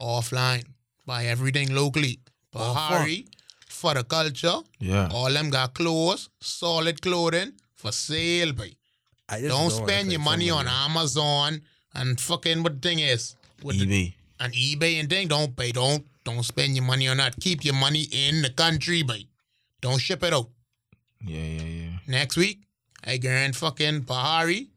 [0.00, 0.64] offline.
[1.06, 2.20] Buy everything locally.
[2.52, 3.26] Bahari,
[3.84, 4.58] for the culture.
[4.80, 5.08] Yeah.
[5.12, 8.70] All them got clothes, solid clothing for sale, boy.
[9.28, 10.90] I just Don't wanna spend your money on something.
[10.90, 11.62] Amazon
[11.94, 13.36] and fucking what the thing is.
[13.62, 14.14] With the- eBay.
[14.40, 15.28] and eBay and thing.
[15.28, 15.70] Don't pay.
[15.72, 17.34] Don't don't spend your money on that.
[17.46, 19.22] Keep your money in the country, boy.
[19.82, 20.48] Don't ship it out.
[21.34, 21.98] Yeah, yeah, yeah.
[22.06, 22.58] Next week,
[23.04, 24.68] I grand fucking Bahari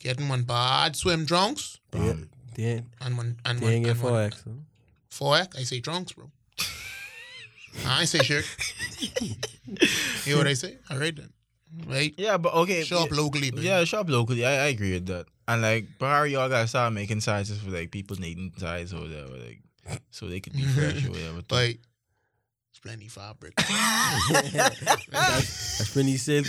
[0.00, 4.12] getting one bad swim drunks Yeah, and one and they one ain't get and one
[4.30, 4.34] 4X.
[4.44, 4.50] huh?
[5.18, 5.36] four.
[5.60, 6.30] I say drunks, bro.
[7.86, 8.44] I ain't say shirt.
[10.24, 10.78] Hear what I say?
[10.90, 11.30] All right then.
[11.86, 12.14] Right.
[12.16, 12.82] Yeah, but okay.
[12.84, 13.66] Show up yeah, locally, baby.
[13.66, 14.44] Yeah, shop locally.
[14.44, 15.26] I, I agree with that.
[15.46, 19.36] And like, Bahari, y'all gotta start making sizes for like people needing size or whatever,
[19.38, 19.60] like,
[20.10, 21.42] so they could be fresh or whatever.
[21.46, 21.76] But
[22.70, 23.54] it's plenty fabric.
[25.10, 26.44] That's when he said,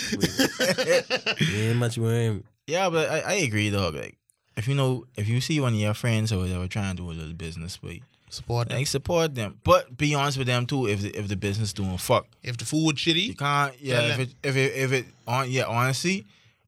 [1.53, 2.43] ain't much worry.
[2.67, 3.89] Yeah, but I, I agree though.
[3.89, 4.17] Like,
[4.57, 7.09] if you know, if you see one of your friends or whatever trying to do
[7.09, 7.95] a little business, but
[8.29, 8.77] Support them.
[8.77, 9.59] like support them.
[9.63, 10.87] But be honest with them too.
[10.87, 13.73] If the, if the business doing fuck, If the food you shitty, You can't.
[13.81, 14.21] Yeah, if them.
[14.21, 16.25] it if it if it on yeah honestly,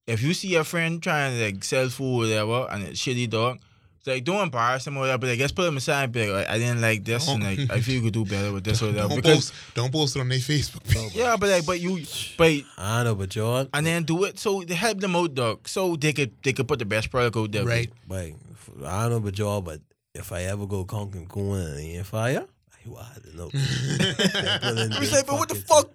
[0.07, 3.29] if you see your friend trying to like sell food or whatever and it's shitty
[3.29, 3.59] dog.
[3.99, 6.25] It's like don't embarrass them or whatever, but like let's put them aside and be
[6.25, 8.81] like, I didn't like this and like I feel you could do better with this
[8.81, 9.09] or whatever.
[9.09, 10.83] don't Because post, don't post it on their Facebook.
[10.89, 11.13] page.
[11.13, 12.03] yeah, but like but you
[12.35, 15.67] but I know, but y'all, and then do it so they help them out dog.
[15.69, 17.63] So they could they could put the best product out there.
[17.63, 17.91] Right.
[18.09, 18.33] like,
[18.83, 19.81] I don't know, but y'all, but
[20.13, 22.45] if I ever go conquer Coon and ain't fire,
[22.85, 23.49] I wild know.
[23.53, 25.89] I was like, but what the fuck?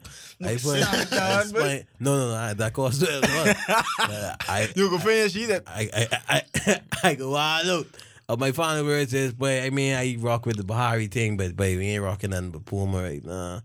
[0.45, 3.21] I put, Stop, I dog, but- explain- no, no, no, I- that costs well.
[3.99, 5.63] But I, You can finish either.
[5.67, 5.89] I,
[6.29, 7.87] I, I, I go wild out.
[8.29, 11.55] Uh, my final words is, but I mean, I rock with the Bahari thing, but
[11.57, 13.61] but we ain't rocking nothing but Puma right now.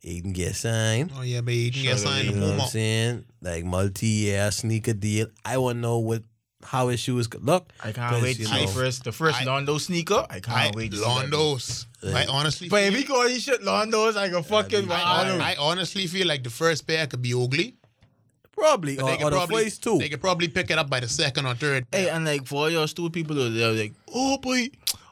[0.00, 1.12] He can get signed.
[1.14, 3.24] Oh yeah, but you can get signed You know what I'm saying?
[3.42, 5.26] Like multi-year sneaker deal.
[5.44, 6.22] I want to know what
[6.62, 7.70] how his shoes could look.
[7.80, 10.26] I can't 'Cause, wait to you see first the first I- Londo sneaker.
[10.28, 11.30] I can't I, wait to see that.
[11.30, 11.86] Londos.
[12.14, 15.02] I honestly, But if feel, he call these shit Londos, I can fucking I,
[15.34, 15.38] wow.
[15.40, 17.76] I honestly feel like the first pair could be ugly.
[18.52, 19.98] Probably But or, they or could the probably face too.
[19.98, 21.86] They could probably pick it up by the second or third.
[21.92, 22.14] Hey, pair.
[22.14, 24.68] and like for all your stupid people they're like, oh boy,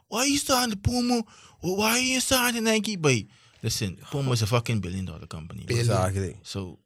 [0.08, 1.22] why you starting the Puma?
[1.62, 2.96] Well, why you starting the Nike?
[2.96, 3.22] But
[3.62, 5.62] listen, Puma's a fucking billion dollar company.
[5.64, 5.86] Billion.
[5.86, 6.36] Exactly.
[6.42, 6.80] So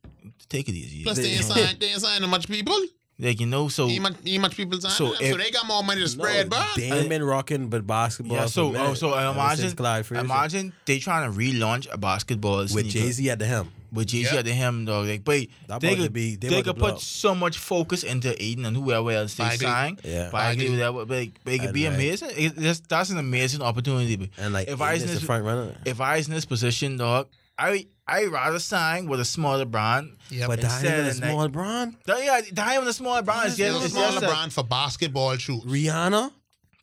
[0.51, 1.03] take it easy.
[1.03, 1.81] Plus, they ain't signed.
[1.81, 2.79] They ain't signed much people.
[3.21, 4.95] Like you know, so Ain't much, ain't much people signed.
[4.95, 6.67] So So, so they got more money to spread, no, bro.
[6.77, 8.37] they ain't been rocking but basketball.
[8.39, 10.25] yeah, so for oh, minute, so ever imagine since Clyde Frazier.
[10.25, 12.89] imagine they trying to relaunch a basketball with sneaker.
[12.89, 13.71] Jay Z at the helm.
[13.93, 14.39] with Jay Z Yeah.
[14.39, 15.07] at the hem, dog.
[15.07, 17.01] Like, but That they to could be- they they about to could blow put up.
[17.03, 19.67] so much focus into Ayton and whoever else they Bagley.
[19.67, 19.99] sign.
[20.05, 20.31] Yeah.
[20.31, 20.71] Bagley, Bagley.
[20.71, 21.05] whatever.
[21.05, 22.31] But, but it could And be like- amazing.
[22.37, 24.17] It, that's, that's an amazing opportunity.
[24.17, 25.75] But And like, if I was Ayton in is the this, front runner.
[25.85, 27.27] if I was in this position, dog,
[27.61, 30.17] I I rather sign with a smaller brand.
[30.31, 30.49] Yep.
[30.49, 31.97] but instead that of is a like- brand.
[32.07, 34.27] That, yeah, that even a smaller brand is Yeah, just, It's a smaller just a-
[34.29, 35.63] brand for basketball shoes.
[35.65, 36.33] Rihanna,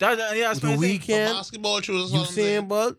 [0.00, 2.12] That, that, yeah, that's the what For Weeknd, basketball shoes.
[2.12, 2.96] That's what I'm Usain Bolt.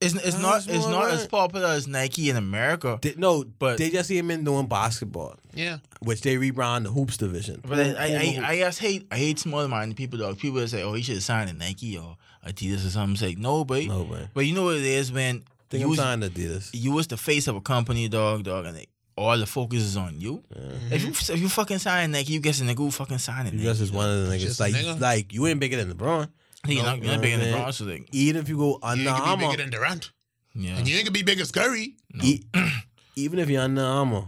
[0.00, 2.98] It's, it's That's not a it's smaller not as popular as Nike in America.
[3.02, 5.78] They, no, But- but they just see him in doing basketball, Yeah.
[6.00, 7.60] which they rebrand the hoops division.
[7.66, 8.38] But I, I, I, hoops.
[8.48, 10.38] I just hate I hate small minded people dog.
[10.38, 12.16] People that say, Oh, he should sign a Nike or
[12.46, 13.16] Adidas or something.
[13.16, 15.44] Say, like no, but No, but you know what it is, man.
[15.70, 16.70] Think you I'm was, signed to Adidas.
[16.72, 19.96] you was the face of a company, dog, dog, and they, all the focus is
[19.96, 20.42] on you.
[20.90, 23.52] If you if you fucking sign Nike, you guessing nigga who fucking sign it.
[23.54, 23.64] You nigga.
[23.64, 24.40] just is one of the niggas.
[24.40, 25.00] Just Like, nigga.
[25.00, 26.28] like you ain't bigger than LeBron.
[26.66, 27.72] He No, not, you you're not know big in what the I'm saying?
[27.72, 30.10] so like, Even if you go You Under ain't gonna be Armour, bigger than Durant.
[30.54, 30.76] yeah.
[30.76, 31.94] And you ain't gonna be big as Curry.
[32.22, 32.42] e-
[33.16, 34.24] even if you're Under Armour,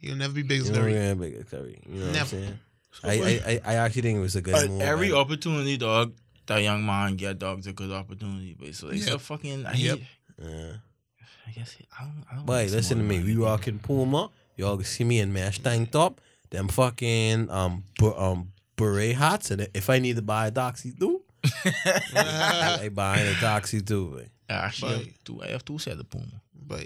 [0.00, 0.92] You'll never be big as Curry.
[0.92, 1.82] you're bigger than Curry.
[1.88, 2.28] You know what I'm Never.
[2.28, 2.58] saying?
[3.02, 4.80] I, I, I, I actually think it was a good Uh, move.
[4.82, 5.18] every man.
[5.18, 6.12] opportunity, dog,
[6.46, 8.54] that young man get dog's a good opportunity.
[8.58, 9.16] But so it's Yep.
[9.16, 9.66] a fucking.
[9.66, 9.98] I, Yep.
[10.42, 10.72] Yeah.
[11.46, 12.24] I guess I don't.
[12.30, 13.16] I don't But listen to small me.
[13.18, 13.26] man.
[13.26, 14.30] We rocking Puma.
[14.56, 16.20] Y'all can see me in mesh tank top.
[16.50, 19.50] Them fucking um bu- um beret hats.
[19.50, 21.22] And if I need to buy a doxy too,
[22.14, 24.10] I, I buying a doxy too.
[24.16, 24.30] Man.
[24.48, 25.42] I actually But- have two.
[25.42, 26.40] I have two set of Puma.
[26.66, 26.80] But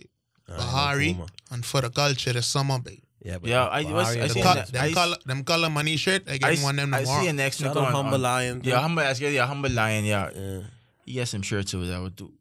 [0.48, 1.26] I like Bahari Puma.
[1.50, 2.98] and for the culture this summer, babe.
[3.22, 4.72] Yeah, but Yeah, I- Bahari what's- and I the seen Col- that.
[4.72, 6.22] them I- color them color money shirt.
[6.28, 7.22] I I, get one of them I tomorrow.
[7.22, 8.60] see an next Shout nigga out Humble on- Lion.
[8.64, 9.02] Yeah, humble.
[9.02, 10.04] I yeah, humble lion.
[10.04, 10.60] Yeah, Yeah,
[11.04, 12.00] he got some shirts over there.
[12.00, 12.32] Would do.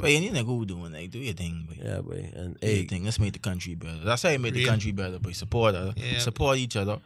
[0.00, 2.30] But any nigga who doing like do your thing, but yeah, boy.
[2.34, 3.04] And do your hey, thing.
[3.04, 4.00] Let's make the country better.
[4.04, 5.18] That's how you make the country better.
[5.18, 6.18] But support uh, her, Yeah.
[6.18, 6.98] support each other,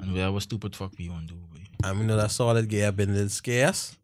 [0.00, 1.40] and whatever stupid fuck we want to do.
[1.40, 1.60] Boy.
[1.84, 3.96] I mean, know that solid gear been a little scarce.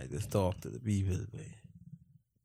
[0.00, 1.46] I just talk to the people, boy.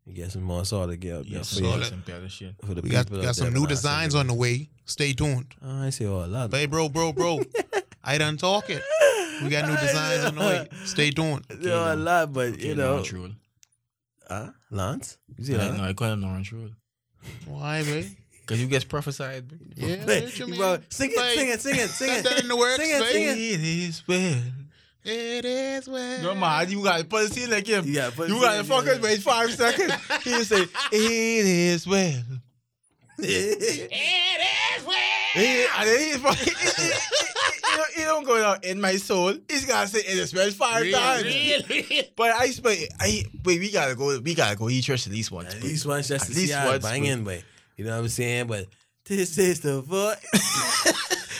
[0.08, 1.86] You get some more solid gear out Yeah, there for, some, you, solid.
[1.88, 2.56] some better shit.
[2.64, 3.20] for the We got, people.
[3.20, 3.70] out got some there, new man.
[3.70, 4.70] designs on the way.
[4.86, 5.48] Stay tuned.
[5.64, 6.52] Oh, I see all that.
[6.54, 7.40] Hey, bro, bro, bro.
[8.04, 8.84] I done talk it.
[9.44, 10.68] We got new designs on the way.
[10.86, 11.46] Stay tuned.
[11.60, 13.30] Yeah, a lot, but you know, Lawrence Roll.
[14.28, 14.52] Huh?
[14.72, 15.78] Lance, you see I, that?
[15.78, 16.70] no, I call him Lawrence Roll.
[17.48, 18.06] Why, babe?
[18.46, 19.48] Cause you get prophesied.
[19.48, 19.58] Bro.
[19.76, 20.60] Yeah, Hey, what you mean?
[20.60, 22.24] bro, sing it, Babe, sing it, sing it, sing it.
[22.30, 23.38] that in the works, Sing it, sing it.
[23.38, 24.42] It is well.
[25.04, 26.22] It is well.
[26.24, 27.86] No man, you gotta put it in like him.
[27.88, 29.02] Yeah, put you gotta in, fucking yeah.
[29.02, 29.94] wait five seconds.
[30.24, 30.62] He say,
[30.92, 32.22] "It is well."
[33.18, 34.96] It is well.
[35.34, 36.54] He- and then he's fucking.
[37.76, 39.34] He, he- he- he don't go down in my soul.
[39.50, 41.24] He's gotta say "it is well" five Real, times.
[41.24, 42.04] real, real.
[42.16, 43.60] But I expect, I wait.
[43.60, 44.20] We gotta go.
[44.20, 45.54] We gotta go eat church at least once.
[45.54, 45.68] At boy.
[45.68, 47.44] least once just At to least see how once, it's banging, but
[47.78, 48.48] you know what I'm saying?
[48.48, 48.66] But
[49.06, 50.18] this is the voice.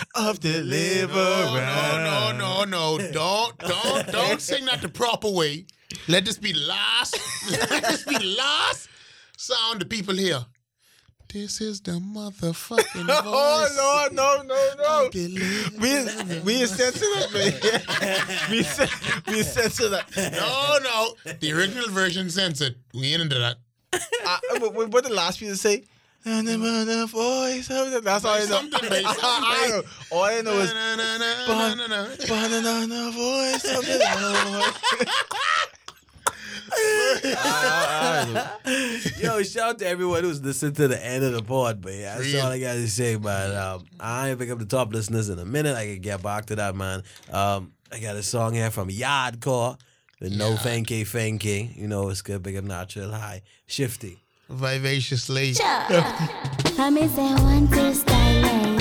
[0.16, 1.14] of deliverance.
[1.14, 3.12] No, no, no, no, no.
[3.12, 5.66] Don't, don't, don't sing that the proper way.
[6.08, 7.18] Let this be the last.
[7.52, 8.90] Let this be the last
[9.38, 10.46] sound the people hear.
[11.36, 13.78] This is the motherfucking oh, voice.
[13.78, 15.10] Oh no, no, no, no.
[15.82, 17.52] We we insensitive, man.
[18.50, 18.88] we sen-
[19.28, 20.06] we sensitive.
[20.32, 21.34] No, no.
[21.42, 22.76] The original version censored.
[22.94, 23.58] We ain't into that.
[23.92, 25.84] I, what, what the last piece say?
[26.24, 28.00] And the mother voice of the.
[28.00, 28.62] That's all I know.
[28.72, 29.82] I know.
[30.12, 32.08] All I know is Na, na, na, na, na, na.
[32.30, 34.00] banana voice of the
[39.19, 42.01] Yo, shout out to everyone who's listened to the end of the pod, man.
[42.01, 43.55] That's all I got to say, man.
[43.55, 45.76] Um, I ain't pick up the top listeners in a minute.
[45.76, 47.03] I can get back to that, man.
[47.32, 49.80] Um, I got a song here from Yaadcore
[50.19, 50.59] with No Yard.
[50.59, 51.76] Fenke Fenke.
[51.76, 53.41] You know, it's good, big up natural high.
[53.67, 54.21] Shifty.
[54.49, 55.57] Vivacious lady.
[55.61, 58.78] I may say one taste style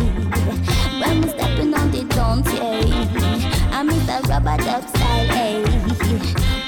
[1.00, 5.73] When we stepping on the dance, yeah I miss the rubber dub style, eh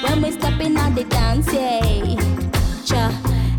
[0.07, 2.15] When we stepping on the dance, yeah.
[2.85, 3.11] Cha.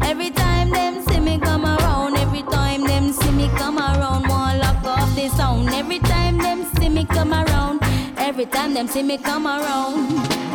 [0.03, 4.59] Every time them see me come around Every time them see me come around Won't
[4.59, 5.69] lock off the sound.
[5.69, 7.81] Every time them see me come around
[8.17, 10.09] Every time them see me come around.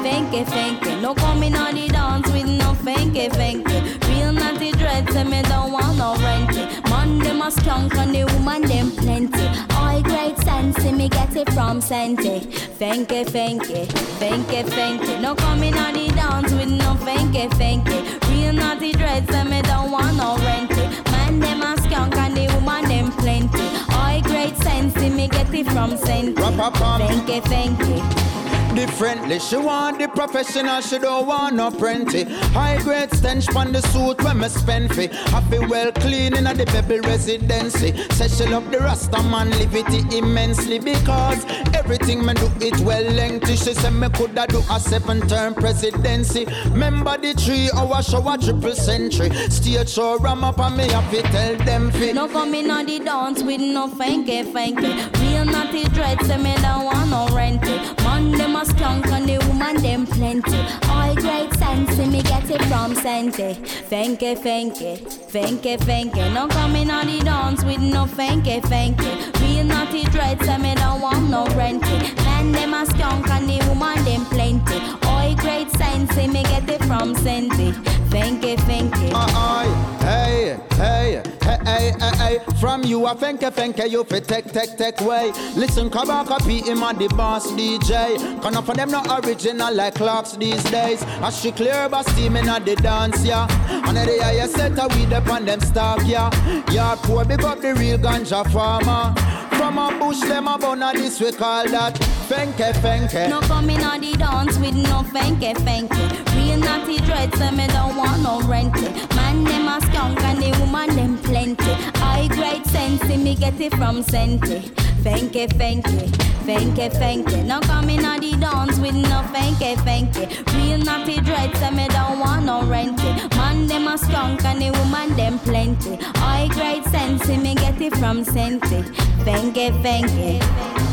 [0.03, 3.77] Fenke, fenke No coming on the dance with no fenke, fenke
[4.09, 4.72] Real naughty
[5.03, 6.55] dread, say me don't want no rent.
[6.89, 9.47] Man, them a skunk and the woman them plenty.
[9.75, 12.41] All great sense, me get it from Sente.
[12.79, 13.87] Fenke, fenke,
[14.19, 15.21] fenke, fenke.
[15.21, 18.29] No coming on the dance with no fenke, fenke.
[18.29, 20.71] Real naughty dread, say me don't want no rent.
[21.11, 23.67] Man, them a skunk and the woman them plenty.
[23.93, 26.35] All great sense, me get it from Sente.
[26.35, 28.32] Fenke, fenke.
[28.75, 29.37] Differently.
[29.37, 32.27] She want the professional, she don't want no apprentice.
[32.53, 35.07] High grade stench on the suit when me spend fi.
[35.29, 37.95] Happy well clean in the baby residency.
[38.13, 41.45] Say she love the Rasta man, live it immensely because
[41.75, 43.55] everything me do it well lengthy.
[43.55, 46.45] She say me coulda do a seven term presidency.
[46.71, 49.29] Remember the three oh, hour show a triple century.
[49.49, 52.11] Stage show ram up and me to tell them fi.
[52.11, 55.13] No coming on the dance with no fenke fenke.
[55.21, 58.02] Real naughty dread, say me don't want no rent it.
[58.23, 60.57] Man, them a skunk and the woman them plenty.
[60.89, 63.55] All great sense, me get it from Sente.
[63.89, 64.99] Fenke fenke,
[65.31, 66.33] fenke fenke.
[66.33, 69.41] No coming on the dance with no fenke fenke.
[69.41, 72.15] Real naughty dread, say me don't want no rent it.
[72.23, 74.79] Man, them a skunk and the woman them plenty.
[75.07, 77.73] All great sense, me get it from Sente.
[78.13, 79.11] Fenke fenke.
[79.11, 80.05] Aye, uh-uh.
[80.05, 82.39] hey, hey, hey, hey, hey, hey.
[82.59, 85.31] From you a fenke fenke you fi take take take way.
[85.55, 88.15] Listen Kabaka P him a the boss DJ.
[88.43, 91.01] Can of them not original like clocks these days.
[91.23, 93.47] As she clear but steaming at the dance yeah.
[93.87, 96.29] And the you set a weed up on them stock yeah.
[96.71, 99.19] Yeah poor big up the real ganja farmer.
[99.57, 101.95] From a bush them a bun this we call that
[102.29, 103.27] fenke fenke.
[103.27, 106.32] No coming on the dance with no fenke fenke.
[106.53, 108.79] Real naughty dreads, so me don't want no rent.
[109.15, 111.71] Man, them a skunk and the woman them plenty.
[111.95, 114.59] I great sense, me get it from Senti.
[115.01, 116.07] Fenke fenke,
[116.45, 117.43] fenke fenke.
[117.43, 120.29] No coming on the dance with no fenke fenke.
[120.53, 122.99] Real naughty dreads, so me don't want no rent.
[123.35, 125.97] Man, them a skunk and the woman them plenty.
[126.17, 128.83] I great sense, me get it from Senti.
[129.25, 130.39] Fenke fenke.
[130.39, 130.92] Every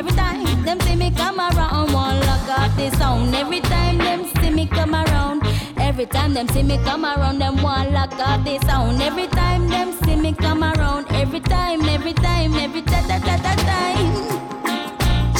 [0.00, 3.34] every time them see me come around, wall lock off the sound.
[3.34, 5.42] Every time them see me come around,
[5.76, 9.02] every time them see me come around, them wall lock off the sound.
[9.02, 13.36] Every time them see me come around, every time, every time, every ta ta ta
[13.44, 14.12] ta time.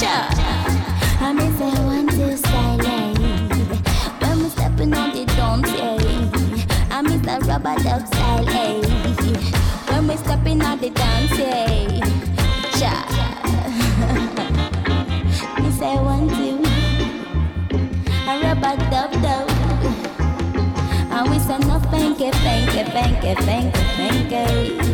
[0.00, 0.16] Cha.
[1.20, 3.14] I miss say one two style, eh.
[4.20, 6.96] When we stepping on the dance, yeah.
[6.96, 8.82] I miss that rubber dub style, eh.
[9.88, 12.00] When we stepping on the dance, yeah.
[12.78, 13.09] Cha.
[18.72, 18.76] I
[21.28, 23.82] wish I know, thank you, thank you, thank you, thank you,
[24.30, 24.89] thank you.